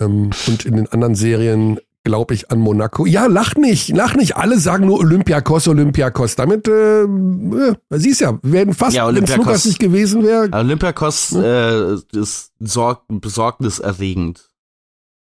[0.02, 3.06] Ähm, und in den anderen Serien glaube ich an Monaco.
[3.06, 4.36] Ja, lach nicht, lach nicht.
[4.36, 6.36] Alle sagen nur Olympiakos, Olympiakos.
[6.36, 10.50] Damit, äh, äh, siehst ja, werden fast, ja, wenn Lukas nicht gewesen wäre.
[10.52, 14.50] Olympiakos äh, ist sorg besorgniserregend.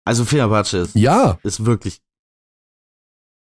[0.09, 1.39] Also Fenerbahce ist, ja.
[1.43, 2.01] ist wirklich.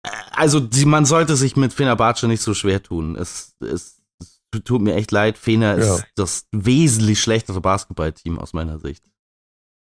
[0.02, 3.14] Äh, also man sollte sich mit Fenerbahce nicht so schwer tun.
[3.14, 5.38] Es, es, es tut mir echt leid.
[5.38, 9.04] Fener ist das wesentlich schlechtere Basketballteam aus meiner Sicht.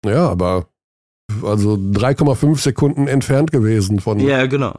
[0.03, 0.65] Ja, aber
[1.43, 4.19] also 3,5 Sekunden entfernt gewesen von.
[4.19, 4.73] Ja, genau.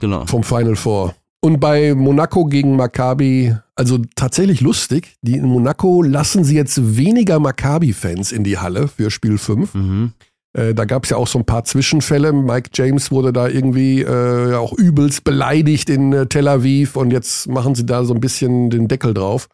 [0.00, 0.24] Genau.
[0.24, 1.14] Vom Final Four.
[1.40, 7.40] Und bei Monaco gegen Maccabi, also tatsächlich lustig, die in Monaco lassen sie jetzt weniger
[7.40, 9.74] Maccabi-Fans in die Halle für Spiel 5.
[9.74, 10.12] Mhm.
[10.56, 12.32] Äh, da gab es ja auch so ein paar Zwischenfälle.
[12.32, 17.46] Mike James wurde da irgendwie äh, auch übelst beleidigt in äh, Tel Aviv und jetzt
[17.46, 19.48] machen sie da so ein bisschen den Deckel drauf.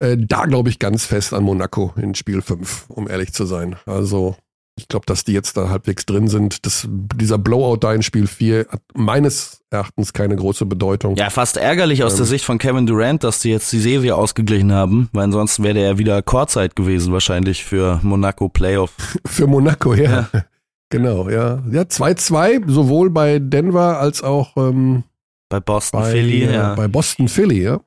[0.00, 3.76] Äh, da glaube ich ganz fest an Monaco in Spiel 5, um ehrlich zu sein.
[3.86, 4.34] Also
[4.76, 6.66] ich glaube, dass die jetzt da halbwegs drin sind.
[6.66, 11.16] Das, dieser Blowout da in Spiel 4 hat meines Erachtens keine große Bedeutung.
[11.16, 14.16] Ja, fast ärgerlich aus ähm, der Sicht von Kevin Durant, dass die jetzt die Serie
[14.16, 18.92] ausgeglichen haben, weil ansonsten wäre ja wieder Chorzeit gewesen wahrscheinlich für Monaco Playoff.
[19.26, 20.28] für Monaco, ja.
[20.32, 20.44] ja.
[20.90, 21.60] Genau, ja.
[21.72, 25.02] Ja, 2-2, sowohl bei Denver als auch ähm,
[25.48, 26.74] bei Boston bei, Philly, ja.
[26.74, 27.80] Bei Boston Philly, ja.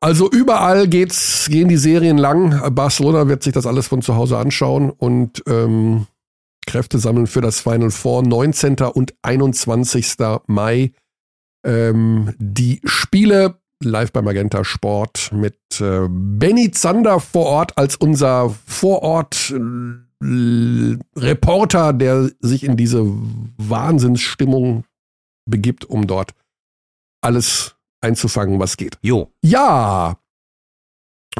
[0.00, 2.74] Also überall geht's, gehen die Serien lang.
[2.74, 6.06] Barcelona wird sich das alles von zu Hause anschauen und ähm,
[6.66, 8.22] Kräfte sammeln für das Final Four.
[8.22, 8.76] 19.
[8.94, 10.16] und 21.
[10.46, 10.92] Mai.
[11.66, 18.50] Ähm, die Spiele live bei Magenta Sport mit äh, Benny Zander vor Ort als unser
[18.66, 23.04] Vorort äh, Reporter, der sich in diese
[23.56, 24.84] Wahnsinnsstimmung
[25.48, 26.32] begibt, um dort
[27.20, 28.98] alles einzufangen, was geht.
[29.02, 29.32] Jo.
[29.42, 30.18] Ja.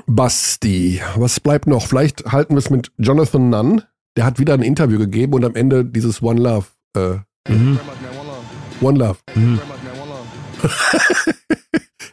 [0.06, 1.86] Basti, was bleibt noch?
[1.86, 3.82] Vielleicht halten wir es mit Jonathan Nunn.
[4.16, 6.66] Der hat wieder ein Interview gegeben und am Ende dieses One Love.
[6.96, 7.18] Äh,
[7.48, 7.78] mhm.
[8.80, 9.18] One Love.
[9.34, 9.60] Mhm.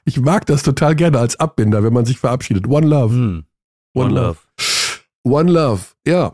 [0.05, 2.67] ich mag das total gerne als Abbinder, wenn man sich verabschiedet.
[2.67, 3.13] One Love.
[3.13, 3.45] Mhm.
[3.93, 4.39] One, One love.
[5.23, 5.37] love.
[5.37, 6.33] One Love, ja.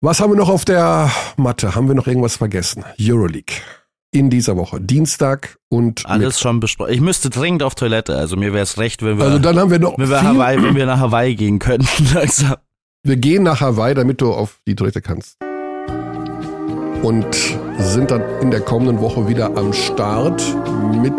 [0.00, 1.74] Was haben wir noch auf der Matte?
[1.74, 2.84] Haben wir noch irgendwas vergessen?
[3.00, 3.56] Euroleague
[4.10, 4.80] in dieser Woche.
[4.80, 6.40] Dienstag und alles Mittwoch.
[6.40, 6.92] schon besprochen.
[6.92, 9.70] Ich müsste dringend auf Toilette, also mir wäre es recht, wenn wir Also dann haben
[9.70, 12.56] wir noch wenn wir, Hawaii, wenn wir nach Hawaii gehen könnten langsam.
[13.04, 15.36] Wir gehen nach Hawaii, damit du auf die Toilette kannst.
[17.02, 17.26] Und
[17.78, 20.42] sind dann in der kommenden Woche wieder am Start
[21.00, 21.14] mit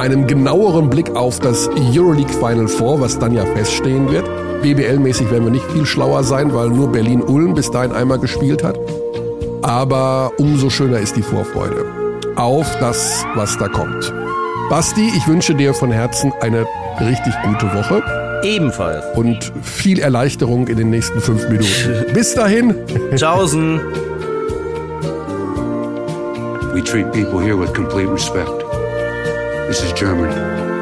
[0.00, 4.28] einem genaueren Blick auf das Euroleague Final Four, was dann ja feststehen wird.
[4.62, 8.78] BBL-mäßig werden wir nicht viel schlauer sein, weil nur Berlin-Ulm bis dahin einmal gespielt hat
[9.62, 11.84] aber umso schöner ist die Vorfreude
[12.36, 14.12] auf das, was da kommt.
[14.70, 16.66] Basti, ich wünsche dir von Herzen eine
[17.00, 18.02] richtig gute Woche.
[18.44, 19.04] Ebenfalls.
[19.16, 22.12] Und viel Erleichterung in den nächsten fünf Minuten.
[22.14, 22.74] Bis dahin.
[23.16, 23.80] Tschaußen.
[26.74, 28.64] We treat people here with complete respect.
[29.66, 30.77] This is Germany.